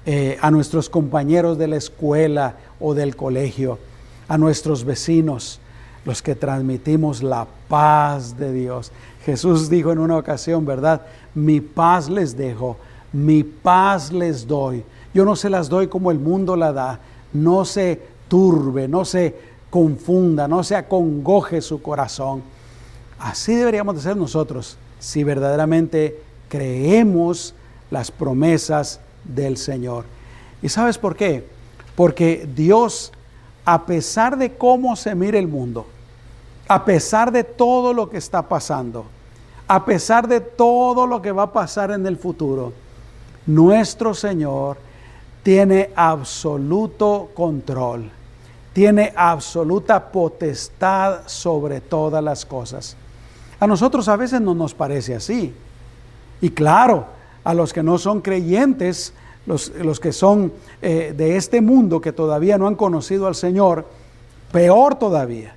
eh, 0.07 0.37
a 0.41 0.51
nuestros 0.51 0.89
compañeros 0.89 1.59
de 1.59 1.69
la 1.69 1.77
escuela 1.77 2.57
o 2.81 2.95
del 2.95 3.15
colegio, 3.15 3.79
a 4.29 4.39
nuestros 4.39 4.85
vecinos, 4.85 5.61
los 6.05 6.23
que 6.23 6.35
transmitimos 6.35 7.23
la 7.23 7.47
paz 7.69 8.37
de 8.37 8.53
Dios. 8.53 8.93
Jesús 9.25 9.71
dijo 9.71 9.93
en 9.93 9.99
una 9.99 10.17
ocasión, 10.17 10.67
¿verdad? 10.67 11.03
Mi 11.35 11.61
paz 11.61 12.09
les 12.09 12.37
dejo, 12.37 12.77
mi 13.13 13.45
paz 13.45 14.13
les 14.13 14.47
doy. 14.47 14.85
Yo 15.15 15.25
no 15.25 15.37
se 15.37 15.51
las 15.51 15.69
doy 15.69 15.89
como 15.89 16.11
el 16.11 16.19
mundo 16.19 16.57
la 16.57 16.73
da. 16.73 17.01
No 17.33 17.65
se 17.65 18.01
turbe, 18.29 18.89
no 18.89 19.05
se 19.05 19.37
confunda, 19.71 20.49
no 20.49 20.65
se 20.65 20.77
acongoje 20.77 21.61
su 21.61 21.81
corazón. 21.81 22.43
Así 23.19 23.55
deberíamos 23.55 23.95
de 23.95 24.03
ser 24.03 24.17
nosotros 24.17 24.77
si 24.99 25.23
verdaderamente 25.25 26.21
creemos 26.49 27.55
las 27.91 28.11
promesas 28.11 29.01
del 29.25 29.57
Señor. 29.57 30.05
¿Y 30.63 30.69
sabes 30.69 30.99
por 30.99 31.17
qué? 31.17 31.47
Porque 31.95 32.49
Dios 32.55 33.13
a 33.65 33.87
pesar 33.87 34.37
de 34.37 34.55
cómo 34.57 34.97
se 34.97 35.15
mire 35.15 35.39
el 35.39 35.49
mundo, 35.49 35.87
a 36.69 36.85
pesar 36.85 37.31
de 37.31 37.45
todo 37.45 37.93
lo 37.93 38.09
que 38.11 38.19
está 38.19 38.43
pasando, 38.43 39.07
a 39.69 39.85
pesar 39.85 40.27
de 40.27 40.41
todo 40.41 41.07
lo 41.07 41.23
que 41.23 41.33
va 41.33 41.45
a 41.45 41.53
pasar 41.53 41.91
en 41.91 42.07
el 42.07 42.17
futuro, 42.17 42.73
nuestro 43.47 44.15
Señor 44.15 44.77
tiene 45.43 45.91
absoluto 45.97 47.31
control, 47.35 48.11
tiene 48.73 49.13
absoluta 49.17 50.11
potestad 50.11 51.21
sobre 51.27 51.81
todas 51.81 52.23
las 52.23 52.45
cosas. 52.47 52.97
A 53.61 53.67
nosotros 53.67 54.09
a 54.09 54.17
veces 54.17 54.41
no 54.41 54.55
nos 54.55 54.75
parece 54.75 55.15
así. 55.15 55.55
Y 56.41 56.51
claro, 56.51 57.07
a 57.45 57.55
los 57.55 57.73
que 57.73 57.83
no 57.83 57.99
son 57.99 58.21
creyentes, 58.21 59.13
los, 59.47 60.01
que 60.01 60.13
son 60.13 60.53
eh, 60.81 61.15
de 61.17 61.37
este 61.37 61.61
mundo, 61.61 62.01
que 62.01 62.13
todavía 62.13 62.59
no 62.59 62.69
han 62.69 62.77
conocido 62.77 63.27
al 63.27 63.35
Señor, 63.35 63.87
peor 64.53 64.95
todavía. 64.95 65.55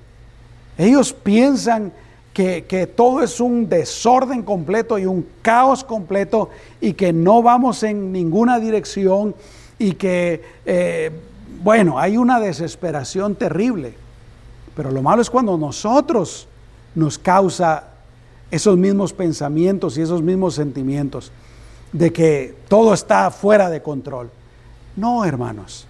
Ellos 0.76 1.12
piensan 1.12 1.92
que, 2.32 2.92
todo 2.94 3.22
es 3.22 3.40
un 3.40 3.68
desorden 3.68 4.42
completo 4.42 4.98
y 4.98 5.06
un 5.06 5.26
caos 5.40 5.84
completo 5.84 6.50
y 6.80 6.92
que 6.92 7.12
no 7.12 7.42
vamos 7.42 7.82
en 7.82 8.12
ninguna 8.12 8.58
dirección 8.58 9.34
y 9.78 9.92
que, 9.92 10.42
eh, 10.66 11.10
bueno, 11.62 11.98
hay 11.98 12.18
una 12.18 12.38
desesperación 12.40 13.36
terrible. 13.36 13.94
Pero 14.74 14.90
lo 14.90 15.00
malo 15.00 15.22
es 15.22 15.30
cuando 15.30 15.56
nosotros 15.56 16.46
nos 16.94 17.18
causa 17.18 17.84
esos 18.50 18.76
mismos 18.76 19.14
pensamientos 19.14 19.96
y 19.96 20.02
esos 20.02 20.20
mismos 20.20 20.54
sentimientos 20.54 21.32
de 21.92 22.12
que 22.12 22.56
todo 22.68 22.94
está 22.94 23.30
fuera 23.30 23.70
de 23.70 23.82
control. 23.82 24.30
No, 24.96 25.24
hermanos. 25.24 25.86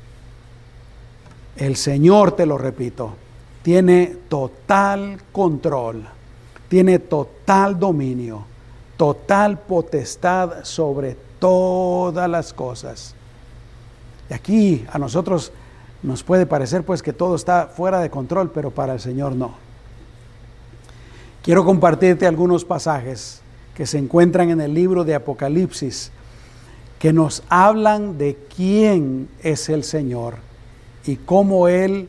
El 1.57 1.77
Señor, 1.77 2.33
te 2.33 2.45
lo 2.47 2.59
repito, 2.59 3.15
tiene 3.63 4.17
total 4.29 5.23
control 5.33 6.07
tiene 6.69 6.99
total 6.99 7.79
dominio, 7.79 8.45
total 8.97 9.59
potestad 9.59 10.65
sobre 10.65 11.17
todas 11.39 12.29
las 12.29 12.53
cosas. 12.53 13.15
Y 14.31 14.35
aquí 14.35 14.85
a 14.91 14.99
nosotros 14.99 15.53
nos 16.03 16.23
puede 16.23 16.47
parecer 16.47 16.83
pues 16.85 17.03
que 17.03 17.13
todo 17.13 17.37
está 17.37 17.67
fuera 17.67 18.01
de 18.01 18.11
control, 18.11 18.51
pero 18.51 18.71
para 18.71 18.95
el 18.95 19.01
Señor 19.01 19.35
no. 19.35 19.55
Quiero 21.43 21.65
compartirte 21.65 22.27
algunos 22.27 22.65
pasajes 22.65 23.41
que 23.77 23.87
se 23.87 23.99
encuentran 23.99 24.51
en 24.51 24.61
el 24.61 24.73
libro 24.73 25.05
de 25.05 25.15
Apocalipsis 25.15 26.11
que 26.99 27.13
nos 27.13 27.43
hablan 27.51 28.17
de 28.17 28.39
quién 28.57 29.29
es 29.43 29.69
el 29.69 29.85
Señor 29.85 30.37
y 31.05 31.17
cómo 31.17 31.69
Él 31.69 32.09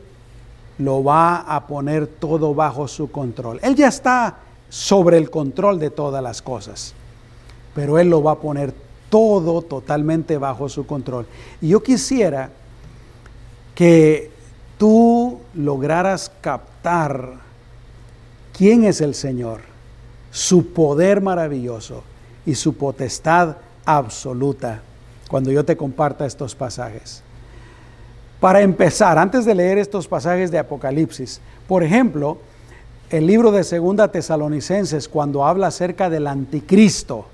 lo 0.78 1.04
va 1.04 1.36
a 1.36 1.66
poner 1.66 2.06
todo 2.06 2.54
bajo 2.54 2.88
su 2.88 3.10
control. 3.10 3.60
Él 3.62 3.74
ya 3.74 3.88
está 3.88 4.38
sobre 4.70 5.18
el 5.18 5.30
control 5.30 5.78
de 5.78 5.90
todas 5.90 6.22
las 6.22 6.40
cosas. 6.40 6.94
Pero 7.74 7.98
Él 7.98 8.08
lo 8.08 8.22
va 8.22 8.32
a 8.32 8.38
poner 8.38 8.72
todo 9.10 9.62
totalmente 9.62 10.38
bajo 10.38 10.68
su 10.68 10.86
control. 10.86 11.26
Y 11.60 11.68
yo 11.68 11.82
quisiera 11.82 12.50
que 13.74 14.30
tú 14.78 15.38
lograras 15.54 16.32
captar 16.40 17.34
quién 18.56 18.84
es 18.84 19.00
el 19.00 19.14
Señor, 19.14 19.60
su 20.30 20.72
poder 20.72 21.20
maravilloso 21.20 22.02
y 22.44 22.54
su 22.54 22.74
potestad 22.74 23.56
absoluta 23.84 24.82
cuando 25.28 25.50
yo 25.50 25.64
te 25.64 25.76
comparta 25.76 26.26
estos 26.26 26.54
pasajes. 26.54 27.22
Para 28.40 28.60
empezar, 28.60 29.18
antes 29.18 29.44
de 29.44 29.54
leer 29.54 29.78
estos 29.78 30.06
pasajes 30.06 30.50
de 30.50 30.58
Apocalipsis, 30.58 31.40
por 31.66 31.82
ejemplo, 31.82 32.38
el 33.10 33.26
libro 33.26 33.50
de 33.50 33.64
Segunda 33.64 34.12
Tesalonicenses 34.12 35.08
cuando 35.08 35.44
habla 35.44 35.68
acerca 35.68 36.08
del 36.10 36.26
anticristo. 36.26 37.26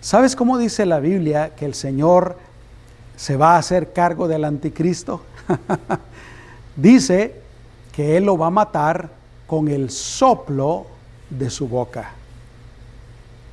¿Sabes 0.00 0.36
cómo 0.36 0.56
dice 0.56 0.86
la 0.86 1.00
Biblia 1.00 1.50
que 1.56 1.64
el 1.66 1.74
Señor 1.74 2.36
se 3.16 3.36
va 3.36 3.54
a 3.54 3.58
hacer 3.58 3.92
cargo 3.92 4.28
del 4.28 4.44
anticristo? 4.44 5.22
dice 6.76 7.40
que 7.92 8.16
Él 8.16 8.24
lo 8.24 8.38
va 8.38 8.46
a 8.46 8.50
matar 8.50 9.10
con 9.46 9.68
el 9.68 9.90
soplo 9.90 10.86
de 11.38 11.50
su 11.50 11.68
boca 11.68 12.12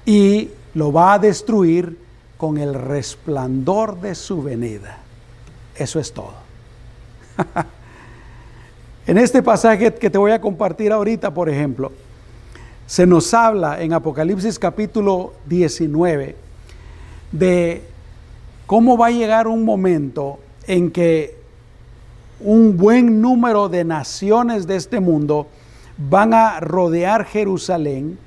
y 0.06 0.50
lo 0.74 0.92
va 0.92 1.14
a 1.14 1.20
destruir 1.20 1.98
con 2.38 2.58
el 2.58 2.74
resplandor 2.74 4.00
de 4.02 4.16
su 4.16 4.42
venida. 4.42 4.98
Eso 5.76 6.00
es 6.00 6.14
todo. 6.14 6.34
En 9.08 9.18
este 9.18 9.42
pasaje 9.42 9.96
que 9.96 10.12
te 10.12 10.18
voy 10.20 10.32
a 10.32 10.40
compartir 10.40 10.92
ahorita, 10.92 11.34
por 11.34 11.50
ejemplo, 11.50 11.92
se 12.86 13.08
nos 13.08 13.34
habla 13.34 13.82
en 13.82 13.94
Apocalipsis 13.94 14.60
capítulo 14.60 15.34
19 15.48 16.36
de 17.32 17.82
cómo 18.68 18.98
va 18.98 19.08
a 19.08 19.12
llegar 19.12 19.48
un 19.48 19.66
momento 19.66 20.40
en 20.68 20.92
que 20.92 21.36
un 22.42 22.78
buen 22.78 23.22
número 23.22 23.70
de 23.70 23.84
naciones 23.84 24.68
de 24.68 24.76
este 24.76 25.00
mundo 25.00 25.48
van 25.98 26.34
a 26.34 26.60
rodear 26.60 27.26
Jerusalén 27.26 28.18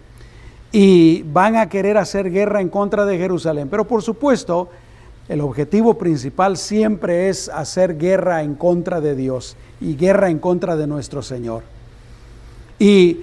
y 0.73 1.23
van 1.23 1.57
a 1.57 1.69
querer 1.69 1.97
hacer 1.99 2.31
guerra 2.31 2.61
en 2.61 2.69
contra 2.69 3.05
de 3.05 3.17
Jerusalén. 3.17 3.69
Pero 3.71 3.87
por 3.87 4.03
supuesto, 4.03 4.69
el 5.29 5.41
objetivo 5.41 5.95
principal 5.95 6.57
siempre 6.57 7.29
es 7.29 7.49
hacer 7.49 7.97
guerra 7.97 8.43
en 8.43 8.55
contra 8.55 9.01
de 9.01 9.15
Dios 9.15 9.57
y 9.81 9.97
guerra 9.97 10.31
en 10.31 10.39
contra 10.39 10.77
de 10.77 10.87
nuestro 10.87 11.23
Señor. 11.23 11.63
Y 12.79 13.21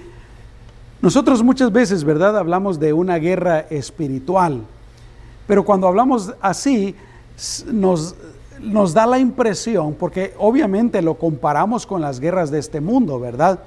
nosotros 1.00 1.42
muchas 1.42 1.70
veces, 1.70 2.04
¿verdad? 2.04 2.38
Hablamos 2.38 2.80
de 2.80 2.92
una 2.92 3.16
guerra 3.16 3.60
espiritual, 3.70 4.62
pero 5.46 5.64
cuando 5.64 5.88
hablamos 5.88 6.32
así, 6.40 6.96
nos, 7.70 8.14
nos 8.60 8.94
da 8.94 9.06
la 9.06 9.18
impresión, 9.18 9.94
porque 9.94 10.34
obviamente 10.38 11.02
lo 11.02 11.14
comparamos 11.14 11.86
con 11.86 12.00
las 12.00 12.18
guerras 12.20 12.50
de 12.50 12.60
este 12.60 12.80
mundo, 12.80 13.20
¿verdad? 13.20 13.60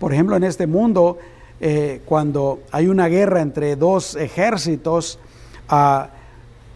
Por 0.00 0.12
ejemplo, 0.12 0.34
en 0.34 0.42
este 0.42 0.66
mundo, 0.66 1.18
eh, 1.60 2.00
cuando 2.04 2.62
hay 2.72 2.88
una 2.88 3.06
guerra 3.06 3.40
entre 3.40 3.76
dos 3.76 4.16
ejércitos, 4.16 5.20
ah, 5.68 6.08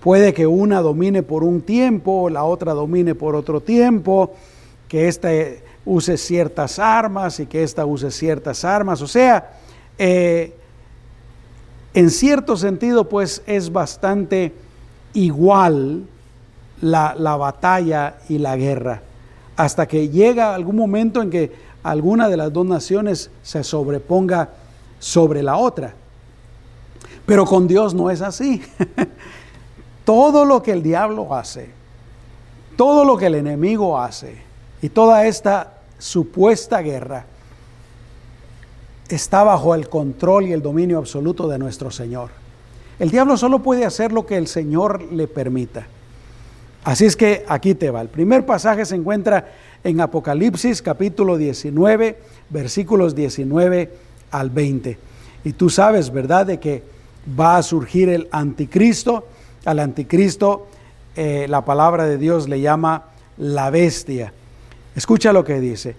Puede 0.04 0.34
que 0.34 0.46
una 0.46 0.82
domine 0.82 1.22
por 1.22 1.42
un 1.42 1.62
tiempo, 1.62 2.28
la 2.28 2.44
otra 2.44 2.74
domine 2.74 3.14
por 3.14 3.34
otro 3.34 3.62
tiempo, 3.62 4.34
que 4.86 5.08
ésta 5.08 5.30
use 5.86 6.18
ciertas 6.18 6.78
armas 6.78 7.40
y 7.40 7.46
que 7.46 7.62
ésta 7.62 7.86
use 7.86 8.10
ciertas 8.10 8.66
armas. 8.66 9.00
O 9.00 9.06
sea, 9.06 9.52
eh, 9.96 10.52
en 11.94 12.10
cierto 12.10 12.58
sentido, 12.58 13.08
pues 13.08 13.42
es 13.46 13.72
bastante 13.72 14.52
igual 15.14 16.04
la, 16.82 17.14
la, 17.18 17.36
batalla 17.36 18.16
y 18.28 18.36
la 18.36 18.56
guerra, 18.58 19.00
hasta 19.56 19.88
que 19.88 20.10
llega 20.10 20.54
algún 20.54 20.76
momento 20.76 21.22
en 21.22 21.30
que 21.30 21.50
alguna 21.84 22.28
de 22.28 22.36
las 22.36 22.52
dos 22.52 22.66
naciones 22.66 23.30
se 23.44 23.62
sobreponga 23.62 24.48
sobre 24.98 25.42
la 25.42 25.56
otra. 25.56 25.94
Pero 27.26 27.44
con 27.44 27.68
Dios 27.68 27.94
no 27.94 28.10
es 28.10 28.22
así. 28.22 28.62
todo 30.04 30.44
lo 30.44 30.62
que 30.62 30.72
el 30.72 30.82
diablo 30.82 31.34
hace, 31.34 31.70
todo 32.76 33.04
lo 33.04 33.16
que 33.16 33.26
el 33.26 33.36
enemigo 33.36 33.98
hace 33.98 34.42
y 34.82 34.88
toda 34.88 35.26
esta 35.26 35.74
supuesta 35.98 36.80
guerra 36.80 37.26
está 39.08 39.44
bajo 39.44 39.74
el 39.74 39.88
control 39.88 40.46
y 40.46 40.52
el 40.52 40.62
dominio 40.62 40.98
absoluto 40.98 41.46
de 41.48 41.58
nuestro 41.58 41.90
Señor. 41.90 42.30
El 42.98 43.10
diablo 43.10 43.36
solo 43.36 43.60
puede 43.60 43.84
hacer 43.84 44.12
lo 44.12 44.24
que 44.24 44.36
el 44.36 44.46
Señor 44.46 45.02
le 45.12 45.26
permita. 45.26 45.86
Así 46.84 47.06
es 47.06 47.16
que 47.16 47.44
aquí 47.48 47.74
te 47.74 47.90
va. 47.90 48.02
El 48.02 48.08
primer 48.08 48.44
pasaje 48.44 48.84
se 48.84 48.94
encuentra 48.94 49.48
en 49.82 50.00
Apocalipsis 50.00 50.82
capítulo 50.82 51.36
19, 51.38 52.18
versículos 52.50 53.14
19 53.14 53.90
al 54.30 54.50
20. 54.50 54.98
Y 55.44 55.52
tú 55.54 55.70
sabes, 55.70 56.12
¿verdad?, 56.12 56.46
de 56.46 56.60
que 56.60 56.82
va 57.38 57.56
a 57.56 57.62
surgir 57.62 58.10
el 58.10 58.28
anticristo 58.30 59.26
al 59.64 59.78
anticristo, 59.78 60.66
eh, 61.16 61.46
la 61.48 61.64
palabra 61.64 62.04
de 62.04 62.18
Dios 62.18 62.48
le 62.48 62.60
llama 62.60 63.04
la 63.38 63.70
bestia. 63.70 64.32
Escucha 64.94 65.32
lo 65.32 65.44
que 65.44 65.60
dice. 65.60 65.96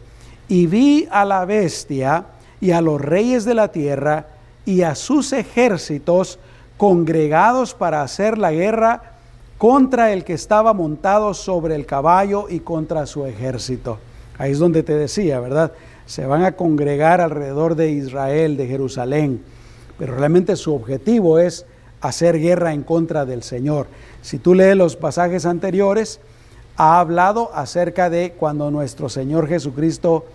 Y 0.48 0.68
vi 0.68 1.08
a 1.10 1.26
la 1.26 1.46
bestia 1.46 2.26
y 2.62 2.72
a 2.72 2.82
los 2.82 3.02
reyes 3.02 3.46
de 3.46 3.56
la 3.56 3.72
tierra 3.72 4.28
y 4.66 4.84
a 4.84 4.96
sus 4.96 5.34
ejércitos 5.34 6.40
congregados 6.78 7.74
para 7.74 8.02
hacer 8.02 8.38
la 8.38 8.52
guerra 8.52 9.15
contra 9.58 10.12
el 10.12 10.24
que 10.24 10.34
estaba 10.34 10.74
montado 10.74 11.34
sobre 11.34 11.76
el 11.76 11.86
caballo 11.86 12.48
y 12.50 12.60
contra 12.60 13.06
su 13.06 13.26
ejército. 13.26 14.00
Ahí 14.38 14.52
es 14.52 14.60
donde 14.60 14.84
te 14.84 14.96
decía, 14.96 15.40
¿verdad? 15.40 15.72
Se 16.06 16.26
van 16.26 16.44
a 16.44 16.54
congregar 16.54 17.22
alrededor 17.22 17.76
de 17.76 17.92
Israel, 17.92 18.58
de 18.58 18.68
Jerusalén, 18.68 19.42
pero 19.98 20.16
realmente 20.16 20.56
su 20.56 20.74
objetivo 20.76 21.40
es 21.40 21.66
hacer 22.02 22.40
guerra 22.40 22.74
en 22.74 22.84
contra 22.84 23.26
del 23.26 23.44
Señor. 23.44 23.88
Si 24.22 24.38
tú 24.38 24.54
lees 24.54 24.76
los 24.76 24.96
pasajes 24.96 25.46
anteriores, 25.46 26.20
ha 26.78 27.00
hablado 27.00 27.52
acerca 27.54 28.10
de 28.10 28.34
cuando 28.38 28.70
nuestro 28.70 29.08
Señor 29.08 29.48
Jesucristo 29.48 30.26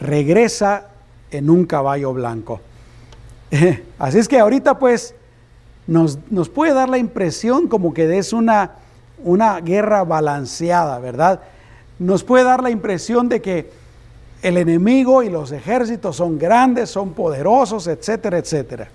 regresa 0.00 0.88
en 1.30 1.50
un 1.50 1.66
caballo 1.66 2.14
blanco. 2.14 2.60
Así 3.98 4.18
es 4.18 4.28
que 4.28 4.38
ahorita 4.40 4.78
pues 4.78 5.14
nos, 5.86 6.18
nos 6.30 6.48
puede 6.48 6.74
dar 6.74 6.88
la 6.88 6.98
impresión 6.98 7.68
como 7.68 7.92
que 7.92 8.18
es 8.18 8.32
una 8.32 8.72
una 9.24 9.60
guerra 9.60 10.04
balanceada, 10.04 10.98
¿verdad? 10.98 11.40
Nos 11.98 12.22
puede 12.22 12.44
dar 12.44 12.62
la 12.62 12.70
impresión 12.70 13.28
de 13.28 13.40
que 13.40 13.70
el 14.42 14.58
enemigo 14.58 15.22
y 15.22 15.30
los 15.30 15.50
ejércitos 15.50 16.16
son 16.16 16.38
grandes, 16.38 16.90
son 16.90 17.14
poderosos, 17.14 17.86
etcétera, 17.86 18.38
etcétera. 18.38 18.88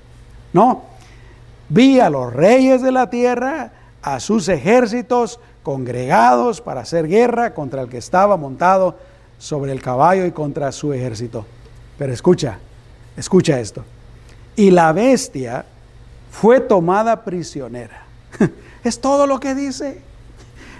No, 0.54 0.84
vi 1.67 1.99
a 1.99 2.10
los 2.10 2.32
reyes 2.32 2.82
de 2.82 2.91
la 2.91 3.10
tierra, 3.10 3.71
a 4.02 4.19
sus 4.19 4.47
ejércitos 4.47 5.39
congregados 5.63 6.62
para 6.62 6.82
hacer 6.82 7.08
guerra 7.08 7.54
contra 7.54 7.82
el 7.82 7.89
que 7.89 7.97
estaba 7.97 8.38
montado 8.38 8.97
sobre 9.39 9.71
el 9.71 9.82
caballo 9.82 10.25
y 10.25 10.32
contra 10.32 10.71
su 10.71 10.93
ejército. 10.93 11.45
Pero 11.97 12.13
escucha, 12.13 12.60
escucha 13.17 13.60
esto. 13.60 13.84
Y 14.56 14.71
la 14.71 14.93
bestia 14.93 15.65
fue 16.32 16.60
tomada 16.60 17.24
prisionera. 17.24 18.04
Es 18.82 19.02
todo 19.02 19.28
lo 19.28 19.42
que 19.42 19.56
dice. 19.56 20.02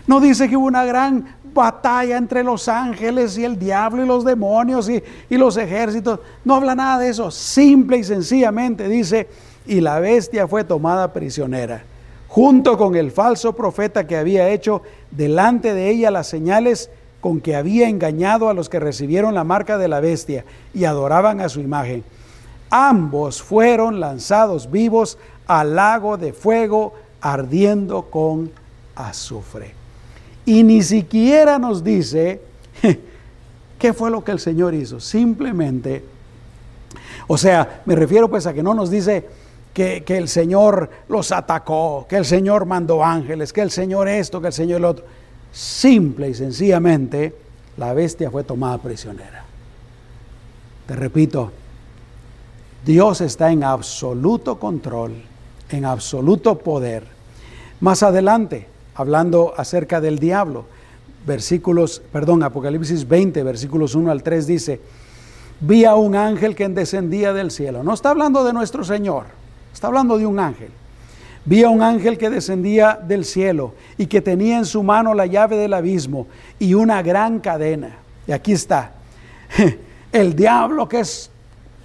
No 0.08 0.22
dice 0.22 0.48
que 0.48 0.56
hubo 0.56 0.68
una 0.68 0.86
gran 0.86 1.36
batalla 1.54 2.16
entre 2.16 2.44
los 2.44 2.70
ángeles 2.70 3.38
y 3.38 3.44
el 3.44 3.60
diablo 3.60 4.04
y 4.04 4.08
los 4.08 4.24
demonios 4.24 4.88
y, 4.90 5.04
y, 5.30 5.38
los 5.38 5.58
ejércitos. 5.58 6.22
No 6.46 6.56
habla 6.56 6.76
nada 6.76 7.00
de 7.00 7.10
eso. 7.10 7.30
Simple 7.30 7.98
y 7.98 8.04
sencillamente 8.06 8.88
dice, 8.88 9.28
y 9.66 9.82
la 9.82 10.00
bestia 10.00 10.48
fue 10.48 10.64
tomada 10.64 11.12
prisionera, 11.12 11.84
junto 12.30 12.78
con 12.78 12.96
el 12.96 13.12
falso 13.12 13.54
profeta 13.54 14.08
que 14.08 14.18
había 14.18 14.50
hecho 14.50 14.82
delante 15.12 15.74
de 15.74 15.90
ella 15.90 16.10
las 16.10 16.28
señales 16.28 16.90
con 17.22 17.42
que 17.42 17.56
había 17.56 17.90
engañado 17.90 18.50
a 18.50 18.54
los 18.54 18.70
que 18.70 18.80
recibieron 18.80 19.36
la 19.36 19.44
marca 19.44 19.78
de 19.78 19.88
la 19.88 20.00
bestia 20.00 20.46
y 20.74 20.86
adoraban 20.86 21.42
a 21.42 21.50
su 21.50 21.60
imagen. 21.60 22.04
Ambos 22.70 23.42
fueron 23.42 24.00
lanzados 24.00 24.72
vivos 24.72 25.18
al 25.50 25.76
lago 25.76 26.16
de 26.16 26.32
fuego 26.32 26.94
ardiendo 27.22 28.04
con 28.04 28.52
azufre. 28.96 29.74
Y 30.46 30.62
ni 30.62 30.84
siquiera 30.84 31.58
nos 31.58 31.84
dice 31.84 32.40
qué 33.80 33.94
fue 33.94 34.12
lo 34.12 34.24
que 34.24 34.32
el 34.32 34.40
Señor 34.40 34.76
hizo. 34.76 35.00
Simplemente, 35.00 36.06
o 37.28 37.36
sea, 37.36 37.82
me 37.86 37.96
refiero 37.96 38.30
pues 38.30 38.46
a 38.46 38.54
que 38.54 38.62
no 38.62 38.76
nos 38.76 38.92
dice 38.92 39.28
que, 39.74 40.04
que, 40.04 40.18
el 40.18 40.28
Señor 40.28 40.92
los 41.08 41.32
atacó, 41.32 42.06
que 42.08 42.18
el 42.18 42.26
Señor 42.26 42.68
mandó 42.68 43.04
ángeles, 43.04 43.52
que 43.52 43.62
el 43.62 43.72
Señor 43.72 44.08
esto, 44.08 44.40
que 44.42 44.48
el 44.48 44.54
Señor 44.54 44.78
el 44.78 44.86
otro. 44.86 45.06
Simple 45.52 46.30
y 46.30 46.36
sencillamente, 46.36 47.36
la 47.78 47.94
bestia 47.94 48.30
fue 48.30 48.44
tomada 48.44 48.78
prisionera. 48.78 49.46
Te 50.86 50.96
repito, 50.96 51.52
Dios 52.86 53.22
está 53.22 53.52
en 53.52 53.64
absoluto 53.64 54.60
control, 54.60 55.24
en 55.69 55.86
absoluto 55.86 56.58
poder. 56.58 57.03
Más 57.79 58.03
adelante, 58.03 58.67
hablando 58.95 59.53
acerca 59.55 60.01
del 60.01 60.19
diablo, 60.19 60.65
versículos, 61.25 62.01
perdón, 62.12 62.43
Apocalipsis 62.43 63.08
20, 63.08 63.43
versículos 63.43 63.95
1 63.95 64.12
al 64.12 64.23
3 64.23 64.47
dice, 64.47 64.82
vi 65.60 65.86
a 65.86 65.95
un 65.95 66.15
ángel 66.15 66.55
que 66.55 66.67
descendía 66.69 67.34
del 67.34 67.51
cielo. 67.51 67.84
No 67.84 67.93
está 67.93 68.10
hablando 68.10 68.43
de 68.43 68.53
nuestro 68.53 68.84
Señor, 68.84 69.25
está 69.73 69.88
hablando 69.88 70.17
de 70.17 70.25
un 70.25 70.39
ángel. 70.39 70.71
Vi 71.45 71.63
a 71.63 71.69
un 71.69 71.82
ángel 71.82 72.17
que 72.17 72.29
descendía 72.29 72.99
del 73.01 73.25
cielo 73.25 73.73
y 73.97 74.08
que 74.08 74.21
tenía 74.21 74.58
en 74.58 74.65
su 74.65 74.84
mano 74.84 75.13
la 75.13 75.25
llave 75.25 75.58
del 75.58 75.73
abismo 75.73 76.27
y 76.60 76.73
una 76.73 77.01
gran 77.01 77.39
cadena. 77.39 77.97
Y 78.27 78.32
aquí 78.32 78.51
está, 78.51 78.91
el 80.12 80.36
diablo 80.36 80.88
que 80.88 80.99
es 80.99 81.32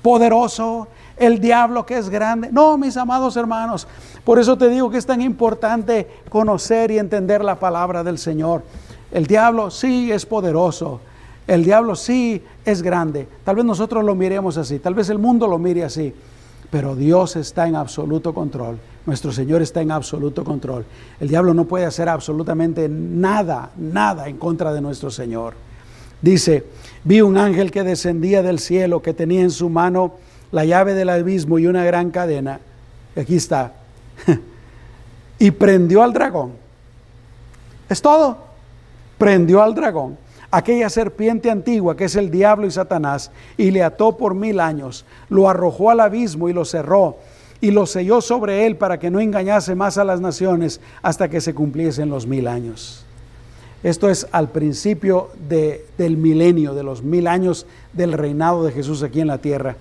poderoso, 0.02 0.88
el 1.16 1.40
diablo 1.40 1.87
que 1.87 1.98
es 1.98 2.09
grande. 2.09 2.50
No, 2.50 2.77
mis 2.79 2.96
amados 2.96 3.37
hermanos, 3.37 3.87
por 4.24 4.38
eso 4.38 4.57
te 4.57 4.68
digo 4.68 4.90
que 4.90 4.98
es 4.98 5.07
tan 5.07 5.20
importante 5.20 6.09
conocer 6.29 6.90
y 6.90 6.98
entender 6.98 7.44
la 7.44 7.59
palabra 7.59 8.03
del 8.03 8.18
Señor. 8.18 8.62
El 9.11 9.27
diablo 9.27 9.70
sí 9.70 10.11
es 10.11 10.27
poderoso, 10.27 11.00
el 11.46 11.64
diablo 11.64 11.94
sí 11.94 12.42
es 12.64 12.83
grande. 12.83 13.29
Tal 13.44 13.57
vez 13.57 13.64
nosotros 13.64 14.05
lo 14.05 14.14
miremos 14.14 14.57
así, 14.57 14.79
tal 14.79 14.94
vez 14.94 15.09
el 15.09 15.18
mundo 15.18 15.46
lo 15.46 15.59
mire 15.59 15.85
así, 15.85 16.12
pero 16.70 16.96
Dios 16.96 17.37
está 17.37 17.68
en 17.68 17.77
absoluto 17.77 18.35
control. 18.35 18.79
Nuestro 19.07 19.33
Señor 19.33 19.61
está 19.61 19.83
en 19.83 19.92
absoluto 19.92 20.42
control. 20.44 20.85
El 21.20 21.29
diablo 21.29 21.53
no 21.53 21.66
puede 21.66 21.85
hacer 21.85 22.09
absolutamente 22.09 22.88
nada, 22.88 23.70
nada 23.77 24.29
en 24.29 24.38
contra 24.38 24.72
de 24.72 24.81
nuestro 24.81 25.11
Señor. 25.11 25.55
Dice, 26.22 26.64
vi 27.05 27.20
un 27.20 27.37
ángel 27.37 27.70
que 27.70 27.83
descendía 27.83 28.42
del 28.42 28.59
cielo, 28.59 29.03
que 29.03 29.12
tenía 29.12 29.42
en 29.42 29.50
su 29.50 29.68
mano 29.68 30.14
la 30.52 30.64
llave 30.64 30.94
del 30.94 31.09
abismo 31.09 31.59
y 31.59 31.66
una 31.66 31.85
gran 31.85 32.11
cadena. 32.11 32.61
Aquí 33.16 33.37
está. 33.37 33.72
y 35.38 35.50
prendió 35.50 36.02
al 36.02 36.12
dragón. 36.12 36.52
Es 37.88 38.00
todo. 38.00 38.38
Prendió 39.18 39.62
al 39.62 39.74
dragón, 39.74 40.18
aquella 40.50 40.90
serpiente 40.90 41.50
antigua 41.50 41.96
que 41.96 42.07
es 42.07 42.16
el 42.16 42.30
diablo 42.30 42.66
y 42.66 42.70
Satanás, 42.70 43.30
y 43.57 43.70
le 43.70 43.83
ató 43.83 44.16
por 44.16 44.35
mil 44.35 44.59
años. 44.61 45.04
Lo 45.28 45.48
arrojó 45.48 45.90
al 45.90 46.00
abismo 46.00 46.48
y 46.48 46.52
lo 46.52 46.64
cerró 46.64 47.16
y 47.61 47.70
lo 47.70 47.87
selló 47.87 48.20
sobre 48.20 48.66
él 48.66 48.76
para 48.76 48.98
que 48.98 49.11
no 49.11 49.20
engañase 49.20 49.74
más 49.74 49.96
a 49.96 50.04
las 50.04 50.20
naciones 50.20 50.83
hasta 51.00 51.30
que 51.30 51.40
se 51.40 51.54
cumpliesen 51.54 52.11
los 52.11 52.26
mil 52.26 52.46
años. 52.46 53.04
Esto 53.83 54.11
es 54.11 54.26
al 54.33 54.50
principio 54.50 55.30
de, 55.48 55.87
del 55.96 56.16
milenio, 56.16 56.74
de 56.74 56.83
los 56.83 57.02
mil 57.02 57.26
años 57.26 57.66
del 57.92 58.12
reinado 58.12 58.64
de 58.64 58.72
Jesús 58.72 59.02
aquí 59.02 59.20
en 59.20 59.28
la 59.28 59.38
tierra. 59.38 59.76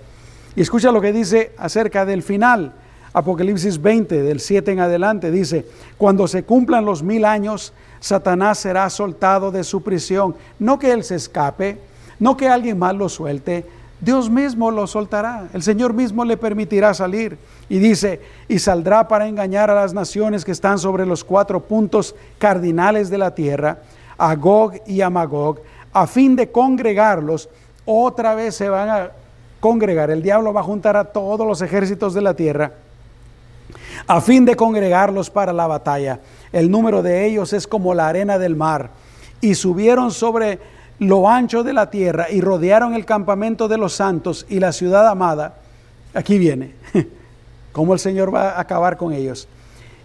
Y 0.55 0.61
escucha 0.61 0.91
lo 0.91 1.01
que 1.01 1.13
dice 1.13 1.51
acerca 1.57 2.05
del 2.05 2.23
final. 2.23 2.73
Apocalipsis 3.13 3.81
20, 3.81 4.23
del 4.23 4.39
7 4.39 4.71
en 4.71 4.79
adelante, 4.79 5.29
dice, 5.29 5.65
cuando 5.97 6.27
se 6.27 6.43
cumplan 6.43 6.85
los 6.85 7.03
mil 7.03 7.25
años, 7.25 7.73
Satanás 7.99 8.57
será 8.57 8.89
soltado 8.89 9.51
de 9.51 9.63
su 9.63 9.83
prisión. 9.83 10.35
No 10.57 10.79
que 10.79 10.91
él 10.91 11.03
se 11.03 11.15
escape, 11.15 11.77
no 12.19 12.35
que 12.35 12.49
alguien 12.49 12.79
más 12.79 12.95
lo 12.95 13.09
suelte, 13.09 13.65
Dios 14.01 14.29
mismo 14.29 14.69
lo 14.69 14.85
soltará, 14.85 15.47
el 15.53 15.63
Señor 15.63 15.93
mismo 15.93 16.25
le 16.25 16.35
permitirá 16.35 16.93
salir. 16.93 17.37
Y 17.69 17.79
dice, 17.79 18.19
y 18.49 18.59
saldrá 18.59 19.07
para 19.07 19.27
engañar 19.27 19.69
a 19.69 19.75
las 19.75 19.93
naciones 19.93 20.43
que 20.43 20.51
están 20.51 20.77
sobre 20.77 21.05
los 21.05 21.23
cuatro 21.23 21.61
puntos 21.61 22.15
cardinales 22.37 23.09
de 23.09 23.17
la 23.17 23.33
tierra, 23.33 23.77
a 24.17 24.35
Gog 24.35 24.73
y 24.85 25.01
a 25.01 25.09
Magog, 25.09 25.61
a 25.93 26.05
fin 26.07 26.35
de 26.35 26.51
congregarlos. 26.51 27.47
Otra 27.85 28.35
vez 28.35 28.55
se 28.55 28.67
van 28.67 28.89
a 28.89 29.11
congregar, 29.63 30.11
el 30.11 30.21
diablo 30.21 30.51
va 30.51 30.59
a 30.59 30.65
juntar 30.65 30.97
a 30.97 31.05
todos 31.05 31.47
los 31.47 31.61
ejércitos 31.61 32.13
de 32.13 32.21
la 32.21 32.33
tierra, 32.33 32.73
a 34.05 34.19
fin 34.19 34.43
de 34.43 34.57
congregarlos 34.57 35.29
para 35.29 35.53
la 35.53 35.67
batalla. 35.67 36.19
El 36.51 36.69
número 36.69 37.01
de 37.01 37.25
ellos 37.25 37.53
es 37.53 37.65
como 37.65 37.93
la 37.93 38.09
arena 38.09 38.37
del 38.37 38.57
mar. 38.57 38.89
Y 39.39 39.55
subieron 39.55 40.11
sobre 40.11 40.59
lo 40.99 41.29
ancho 41.29 41.63
de 41.63 41.71
la 41.71 41.89
tierra 41.89 42.29
y 42.29 42.41
rodearon 42.41 42.93
el 42.93 43.05
campamento 43.05 43.69
de 43.69 43.77
los 43.77 43.93
santos 43.93 44.45
y 44.49 44.59
la 44.59 44.73
ciudad 44.73 45.07
amada. 45.07 45.55
Aquí 46.13 46.37
viene, 46.37 46.73
cómo 47.71 47.93
el 47.93 47.99
Señor 47.99 48.35
va 48.35 48.49
a 48.49 48.59
acabar 48.59 48.97
con 48.97 49.13
ellos. 49.13 49.47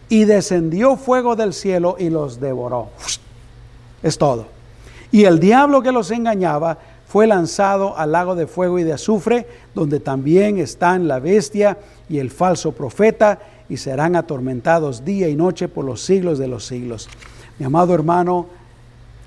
Y 0.08 0.24
descendió 0.24 0.96
fuego 0.96 1.34
del 1.34 1.52
cielo 1.52 1.96
y 1.98 2.10
los 2.10 2.38
devoró. 2.38 2.90
Es 4.04 4.18
todo. 4.18 4.46
Y 5.10 5.24
el 5.24 5.40
diablo 5.40 5.82
que 5.82 5.90
los 5.90 6.12
engañaba 6.12 6.78
fue 7.08 7.26
lanzado 7.26 7.96
al 7.96 8.12
lago 8.12 8.34
de 8.34 8.46
fuego 8.46 8.78
y 8.78 8.84
de 8.84 8.92
azufre, 8.92 9.46
donde 9.74 9.98
también 9.98 10.58
están 10.58 11.08
la 11.08 11.20
bestia 11.20 11.78
y 12.08 12.18
el 12.18 12.30
falso 12.30 12.72
profeta, 12.72 13.40
y 13.70 13.78
serán 13.78 14.14
atormentados 14.14 15.04
día 15.04 15.28
y 15.28 15.34
noche 15.34 15.68
por 15.68 15.86
los 15.86 16.02
siglos 16.02 16.38
de 16.38 16.48
los 16.48 16.66
siglos. 16.66 17.08
Mi 17.58 17.64
amado 17.64 17.94
hermano, 17.94 18.46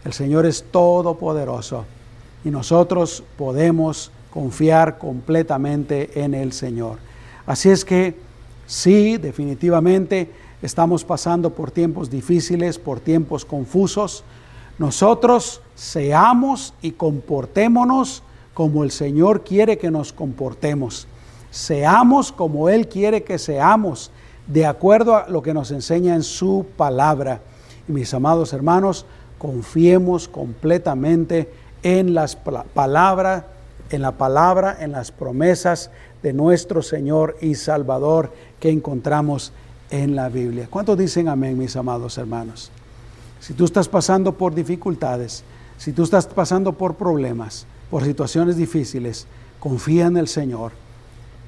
el 0.06 0.14
Señor 0.14 0.46
es 0.46 0.64
todopoderoso 0.72 1.86
y 2.46 2.50
nosotros 2.50 3.24
podemos 3.36 4.12
confiar 4.32 4.98
completamente 5.00 6.24
en 6.24 6.34
el 6.36 6.54
Señor. 6.54 6.98
Así 7.48 7.70
es 7.70 7.84
que 7.84 8.16
sí, 8.68 9.18
definitivamente 9.18 10.30
estamos 10.62 11.04
pasando 11.04 11.50
por 11.50 11.72
tiempos 11.72 12.10
difíciles, 12.12 12.78
por 12.78 13.00
tiempos 13.00 13.44
confusos. 13.44 14.24
Nosotros 14.78 15.62
seamos 15.82 16.76
y 16.84 16.92
comportémonos 16.92 18.22
como 18.54 18.84
el 18.84 18.92
Señor 18.92 19.44
quiere 19.44 19.80
que 19.80 19.90
nos 19.90 20.14
comportemos. 20.14 21.08
Seamos 21.50 22.32
como 22.32 22.70
Él 22.70 22.88
quiere 22.88 23.24
que 23.24 23.40
seamos, 23.40 24.12
de 24.46 24.68
acuerdo 24.68 25.16
a 25.16 25.28
lo 25.28 25.42
que 25.42 25.56
nos 25.56 25.72
enseña 25.72 26.14
en 26.14 26.22
su 26.22 26.68
palabra. 26.78 27.42
Y 27.90 27.94
mis 27.94 28.14
amados 28.14 28.54
hermanos, 28.54 29.08
confiemos 29.40 30.28
completamente 30.28 31.52
en 31.82 32.14
las 32.14 32.36
palabras, 32.36 33.46
en 33.90 34.04
la 34.04 34.12
palabra, 34.12 34.78
en 34.80 34.92
las 34.92 35.12
promesas 35.12 35.90
de 36.22 36.32
nuestro 36.32 36.84
Señor 36.84 37.38
y 37.42 37.56
Salvador 37.56 38.32
que 38.60 38.70
encontramos 38.70 39.52
en 39.90 40.16
la 40.16 40.30
Biblia. 40.30 40.68
¿Cuántos 40.70 40.96
dicen 40.96 41.28
amén, 41.28 41.58
mis 41.58 41.76
amados 41.76 42.20
hermanos? 42.20 42.70
Si 43.40 43.56
tú 43.56 43.66
estás 43.66 43.90
pasando 43.90 44.34
por 44.34 44.54
dificultades, 44.54 45.44
si 45.82 45.94
tú 45.94 46.04
estás 46.04 46.28
pasando 46.28 46.74
por 46.74 46.94
problemas, 46.94 47.66
por 47.90 48.04
situaciones 48.04 48.56
difíciles, 48.56 49.26
confía 49.60 50.06
en 50.06 50.16
el 50.16 50.28
Señor, 50.28 50.74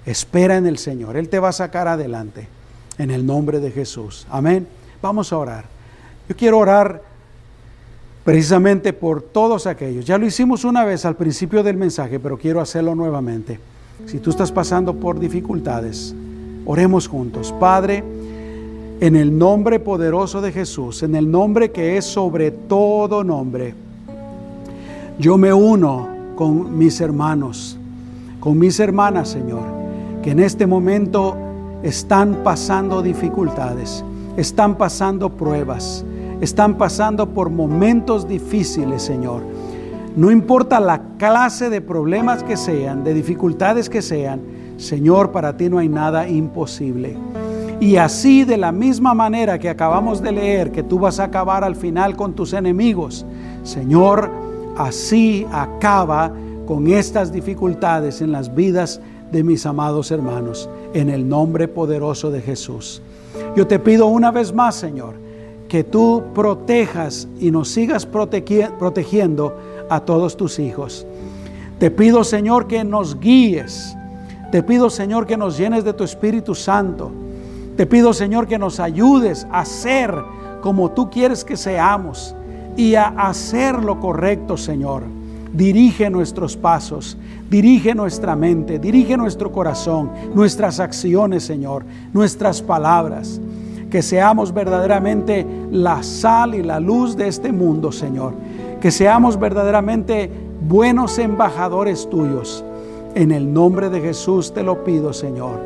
espera 0.08 0.58
en 0.58 0.66
el 0.66 0.80
Señor, 0.80 1.18
Él 1.18 1.30
te 1.30 1.38
va 1.38 1.50
a 1.50 1.52
sacar 1.52 1.88
adelante 1.88 2.48
en 2.98 3.12
el 3.12 3.28
nombre 3.28 3.60
de 3.60 3.70
Jesús. 3.70 4.26
Amén. 4.32 4.68
Vamos 5.04 5.32
a 5.32 5.38
orar. 5.38 5.66
Yo 6.28 6.36
quiero 6.36 6.58
orar 6.58 7.04
precisamente 8.24 8.92
por 8.92 9.22
todos 9.22 9.68
aquellos. 9.68 10.04
Ya 10.04 10.18
lo 10.18 10.26
hicimos 10.26 10.66
una 10.66 10.84
vez 10.84 11.06
al 11.06 11.16
principio 11.16 11.62
del 11.62 11.78
mensaje, 11.78 12.20
pero 12.20 12.36
quiero 12.36 12.60
hacerlo 12.60 12.96
nuevamente. 12.96 13.60
Si 14.08 14.18
tú 14.18 14.32
estás 14.32 14.52
pasando 14.52 14.96
por 14.96 15.20
dificultades, 15.20 16.16
oremos 16.66 17.08
juntos. 17.08 17.54
Padre, 17.60 18.04
en 19.00 19.16
el 19.16 19.38
nombre 19.38 19.80
poderoso 19.80 20.42
de 20.42 20.52
Jesús, 20.52 21.04
en 21.04 21.14
el 21.14 21.30
nombre 21.30 21.70
que 21.72 21.98
es 21.98 22.06
sobre 22.06 22.50
todo 22.50 23.24
nombre, 23.24 23.83
yo 25.20 25.38
me 25.38 25.54
uno 25.54 26.08
con 26.36 26.78
mis 26.78 27.00
hermanos, 27.00 27.78
con 28.40 28.58
mis 28.58 28.80
hermanas, 28.80 29.30
Señor, 29.30 29.64
que 30.22 30.32
en 30.32 30.40
este 30.40 30.66
momento 30.66 31.38
están 31.84 32.38
pasando 32.44 33.02
dificultades, 33.02 34.04
están 34.38 34.76
pasando 34.76 35.30
pruebas, 35.30 36.04
están 36.42 36.78
pasando 36.78 37.30
por 37.30 37.50
momentos 37.50 38.28
difíciles, 38.28 39.04
Señor. 39.04 39.44
No 40.16 40.32
importa 40.32 40.80
la 40.80 41.02
clase 41.18 41.70
de 41.70 41.82
problemas 41.82 42.44
que 42.44 42.58
sean, 42.58 43.04
de 43.04 43.14
dificultades 43.14 43.90
que 43.90 44.02
sean, 44.02 44.42
Señor, 44.78 45.32
para 45.32 45.56
ti 45.58 45.70
no 45.70 45.78
hay 45.78 45.90
nada 45.90 46.28
imposible. 46.28 47.16
Y 47.80 47.98
así 47.98 48.46
de 48.46 48.58
la 48.58 48.72
misma 48.72 49.14
manera 49.14 49.60
que 49.60 49.70
acabamos 49.70 50.22
de 50.22 50.32
leer, 50.32 50.72
que 50.72 50.84
tú 50.84 51.00
vas 51.00 51.20
a 51.20 51.26
acabar 51.26 51.64
al 51.64 51.76
final 51.76 52.16
con 52.16 52.34
tus 52.34 52.54
enemigos, 52.54 53.26
Señor, 53.64 54.30
así 54.78 55.46
acaba 55.52 56.32
con 56.68 56.88
estas 56.88 57.32
dificultades 57.32 58.22
en 58.22 58.32
las 58.32 58.54
vidas 58.54 59.02
de 59.32 59.44
mis 59.44 59.66
amados 59.66 60.12
hermanos, 60.12 60.70
en 60.94 61.10
el 61.10 61.28
nombre 61.28 61.68
poderoso 61.68 62.32
de 62.32 62.42
Jesús. 62.42 63.02
Yo 63.56 63.68
te 63.68 63.80
pido 63.80 64.08
una 64.08 64.32
vez 64.32 64.54
más, 64.54 64.76
Señor, 64.76 65.16
que 65.68 65.84
tú 65.84 66.24
protejas 66.36 67.28
y 67.40 67.50
nos 67.52 67.70
sigas 67.70 68.06
protegiendo 68.06 69.58
a 69.90 70.00
todos 70.02 70.38
tus 70.38 70.60
hijos. 70.60 71.06
Te 71.80 71.90
pido, 71.90 72.24
Señor, 72.24 72.68
que 72.68 72.84
nos 72.84 73.20
guíes. 73.20 73.96
Te 74.52 74.62
pido, 74.62 74.90
Señor, 74.90 75.26
que 75.26 75.36
nos 75.36 75.58
llenes 75.58 75.84
de 75.84 75.94
tu 75.94 76.04
Espíritu 76.04 76.54
Santo. 76.54 77.12
Te 77.76 77.88
pido, 77.88 78.14
Señor, 78.14 78.48
que 78.48 78.60
nos 78.60 78.80
ayudes 78.80 79.48
a 79.52 79.66
ser 79.66 80.16
como 80.62 80.92
tú 80.92 81.10
quieres 81.10 81.44
que 81.44 81.58
seamos 81.58 82.36
y 82.76 82.96
a 82.96 83.08
hacer 83.08 83.84
lo 83.84 84.00
correcto, 84.00 84.58
Señor. 84.58 85.04
Dirige 85.54 86.10
nuestros 86.10 86.58
pasos, 86.58 87.18
dirige 87.50 87.94
nuestra 87.94 88.36
mente, 88.36 88.80
dirige 88.80 89.16
nuestro 89.18 89.52
corazón, 89.52 90.10
nuestras 90.34 90.80
acciones, 90.80 91.44
Señor, 91.44 91.86
nuestras 92.12 92.62
palabras 92.62 93.40
que 93.94 94.02
seamos 94.02 94.52
verdaderamente 94.52 95.46
la 95.70 96.02
sal 96.02 96.56
y 96.56 96.64
la 96.64 96.80
luz 96.80 97.16
de 97.16 97.28
este 97.28 97.52
mundo, 97.52 97.92
Señor. 97.92 98.34
Que 98.82 98.90
seamos 98.90 99.40
verdaderamente 99.40 100.32
buenos 100.68 101.20
embajadores 101.20 102.10
tuyos. 102.10 102.66
En 103.14 103.32
el 103.32 103.54
nombre 103.54 103.92
de 103.92 104.02
Jesús 104.02 104.52
te 104.52 104.64
lo 104.64 104.84
pido, 104.84 105.14
Señor. 105.14 105.60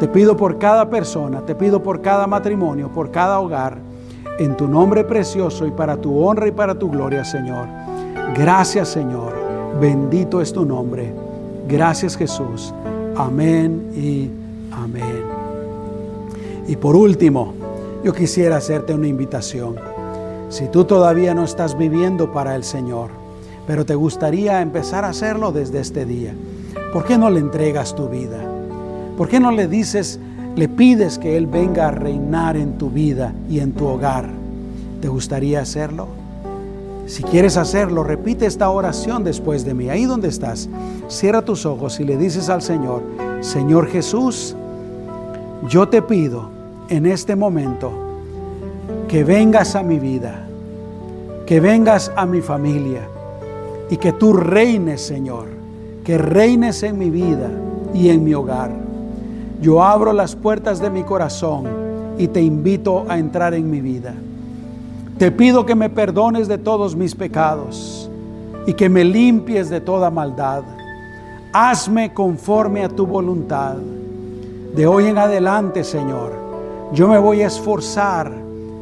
Te 0.00 0.08
pido 0.08 0.38
por 0.38 0.56
cada 0.56 0.88
persona, 0.88 1.42
te 1.42 1.54
pido 1.54 1.82
por 1.82 2.00
cada 2.00 2.26
matrimonio, 2.26 2.88
por 2.88 3.10
cada 3.10 3.40
hogar, 3.40 3.76
en 4.38 4.56
tu 4.56 4.68
nombre 4.68 5.04
precioso 5.04 5.66
y 5.66 5.70
para 5.70 5.96
tu 5.96 6.18
honra 6.18 6.48
y 6.48 6.52
para 6.52 6.78
tu 6.78 6.90
gloria, 6.90 7.24
Señor. 7.24 7.66
Gracias, 8.34 8.88
Señor. 8.88 9.34
Bendito 9.80 10.40
es 10.40 10.52
tu 10.52 10.64
nombre. 10.64 11.12
Gracias, 11.68 12.16
Jesús. 12.16 12.72
Amén 13.16 13.90
y 13.94 14.30
amén. 14.72 15.24
Y 16.68 16.76
por 16.76 16.96
último, 16.96 17.54
yo 18.04 18.12
quisiera 18.12 18.56
hacerte 18.56 18.94
una 18.94 19.08
invitación. 19.08 19.76
Si 20.48 20.68
tú 20.68 20.84
todavía 20.84 21.34
no 21.34 21.44
estás 21.44 21.76
viviendo 21.76 22.32
para 22.32 22.54
el 22.54 22.64
Señor, 22.64 23.10
pero 23.66 23.84
te 23.84 23.94
gustaría 23.94 24.60
empezar 24.60 25.04
a 25.04 25.08
hacerlo 25.08 25.50
desde 25.50 25.80
este 25.80 26.04
día, 26.04 26.34
¿por 26.92 27.04
qué 27.04 27.18
no 27.18 27.30
le 27.30 27.40
entregas 27.40 27.94
tu 27.94 28.08
vida? 28.08 28.38
¿Por 29.16 29.28
qué 29.28 29.40
no 29.40 29.50
le 29.50 29.66
dices, 29.66 30.20
le 30.56 30.68
pides 30.68 31.18
que 31.18 31.36
Él 31.36 31.46
venga 31.46 31.88
a 31.88 31.90
reinar 31.90 32.56
en 32.56 32.78
tu 32.78 32.90
vida 32.90 33.34
y 33.48 33.60
en 33.60 33.72
tu 33.72 33.86
hogar? 33.86 34.26
¿Te 35.02 35.08
gustaría 35.08 35.60
hacerlo? 35.60 36.08
Si 37.06 37.22
quieres 37.22 37.56
hacerlo, 37.56 38.02
repite 38.02 38.46
esta 38.46 38.70
oración 38.70 39.22
después 39.22 39.64
de 39.64 39.74
mí. 39.74 39.90
Ahí 39.90 40.06
donde 40.06 40.28
estás, 40.28 40.68
cierra 41.08 41.42
tus 41.42 41.66
ojos 41.66 42.00
y 42.00 42.04
le 42.04 42.16
dices 42.16 42.48
al 42.48 42.62
Señor, 42.62 43.02
Señor 43.42 43.86
Jesús, 43.88 44.56
yo 45.68 45.88
te 45.88 46.00
pido 46.02 46.48
en 46.88 47.06
este 47.06 47.36
momento 47.36 47.92
que 49.08 49.24
vengas 49.24 49.76
a 49.76 49.82
mi 49.82 49.98
vida, 49.98 50.46
que 51.44 51.60
vengas 51.60 52.10
a 52.16 52.24
mi 52.24 52.40
familia 52.40 53.02
y 53.90 53.98
que 53.98 54.12
tú 54.12 54.32
reines, 54.32 55.02
Señor, 55.02 55.48
que 56.02 56.16
reines 56.18 56.82
en 56.82 56.98
mi 56.98 57.10
vida 57.10 57.50
y 57.94 58.08
en 58.08 58.24
mi 58.24 58.34
hogar. 58.34 58.85
Yo 59.60 59.82
abro 59.82 60.12
las 60.12 60.36
puertas 60.36 60.80
de 60.80 60.90
mi 60.90 61.02
corazón 61.02 61.64
y 62.18 62.28
te 62.28 62.42
invito 62.42 63.06
a 63.08 63.18
entrar 63.18 63.54
en 63.54 63.70
mi 63.70 63.80
vida. 63.80 64.14
Te 65.18 65.30
pido 65.30 65.64
que 65.64 65.74
me 65.74 65.88
perdones 65.88 66.46
de 66.46 66.58
todos 66.58 66.94
mis 66.94 67.14
pecados 67.14 68.10
y 68.66 68.74
que 68.74 68.88
me 68.88 69.04
limpies 69.04 69.70
de 69.70 69.80
toda 69.80 70.10
maldad. 70.10 70.62
Hazme 71.52 72.12
conforme 72.12 72.84
a 72.84 72.88
tu 72.88 73.06
voluntad. 73.06 73.76
De 74.74 74.86
hoy 74.86 75.06
en 75.06 75.16
adelante, 75.16 75.84
Señor, 75.84 76.32
yo 76.92 77.08
me 77.08 77.18
voy 77.18 77.40
a 77.40 77.46
esforzar 77.46 78.30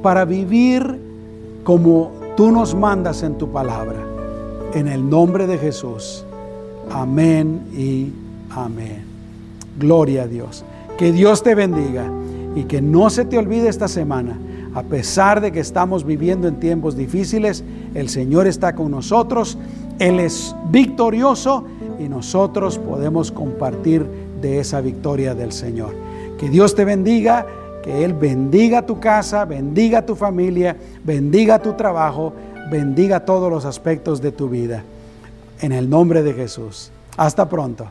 para 0.02 0.24
vivir 0.24 1.00
como 1.62 2.10
tú 2.36 2.50
nos 2.50 2.74
mandas 2.74 3.22
en 3.22 3.38
tu 3.38 3.52
palabra. 3.52 4.00
En 4.74 4.88
el 4.88 5.08
nombre 5.08 5.46
de 5.46 5.56
Jesús. 5.56 6.24
Amén 6.90 7.68
y 7.76 8.12
amén. 8.50 9.03
Gloria 9.78 10.24
a 10.24 10.26
Dios. 10.26 10.64
Que 10.98 11.12
Dios 11.12 11.42
te 11.42 11.54
bendiga 11.54 12.10
y 12.54 12.64
que 12.64 12.80
no 12.80 13.10
se 13.10 13.24
te 13.24 13.38
olvide 13.38 13.68
esta 13.68 13.88
semana. 13.88 14.38
A 14.74 14.82
pesar 14.82 15.40
de 15.40 15.52
que 15.52 15.60
estamos 15.60 16.04
viviendo 16.04 16.48
en 16.48 16.58
tiempos 16.60 16.96
difíciles, 16.96 17.64
el 17.94 18.08
Señor 18.08 18.46
está 18.46 18.74
con 18.74 18.90
nosotros. 18.90 19.58
Él 19.98 20.20
es 20.20 20.54
victorioso 20.70 21.64
y 21.98 22.08
nosotros 22.08 22.78
podemos 22.78 23.30
compartir 23.30 24.06
de 24.40 24.58
esa 24.58 24.80
victoria 24.80 25.34
del 25.34 25.52
Señor. 25.52 25.94
Que 26.38 26.48
Dios 26.48 26.74
te 26.74 26.84
bendiga 26.84 27.46
que 27.84 28.02
Él 28.02 28.14
bendiga 28.14 28.86
tu 28.86 28.98
casa, 28.98 29.44
bendiga 29.44 30.06
tu 30.06 30.16
familia, 30.16 30.74
bendiga 31.04 31.58
tu 31.58 31.74
trabajo, 31.74 32.32
bendiga 32.70 33.26
todos 33.26 33.50
los 33.50 33.66
aspectos 33.66 34.22
de 34.22 34.32
tu 34.32 34.48
vida. 34.48 34.82
En 35.60 35.70
el 35.70 35.90
nombre 35.90 36.22
de 36.22 36.32
Jesús. 36.32 36.90
Hasta 37.18 37.46
pronto. 37.46 37.86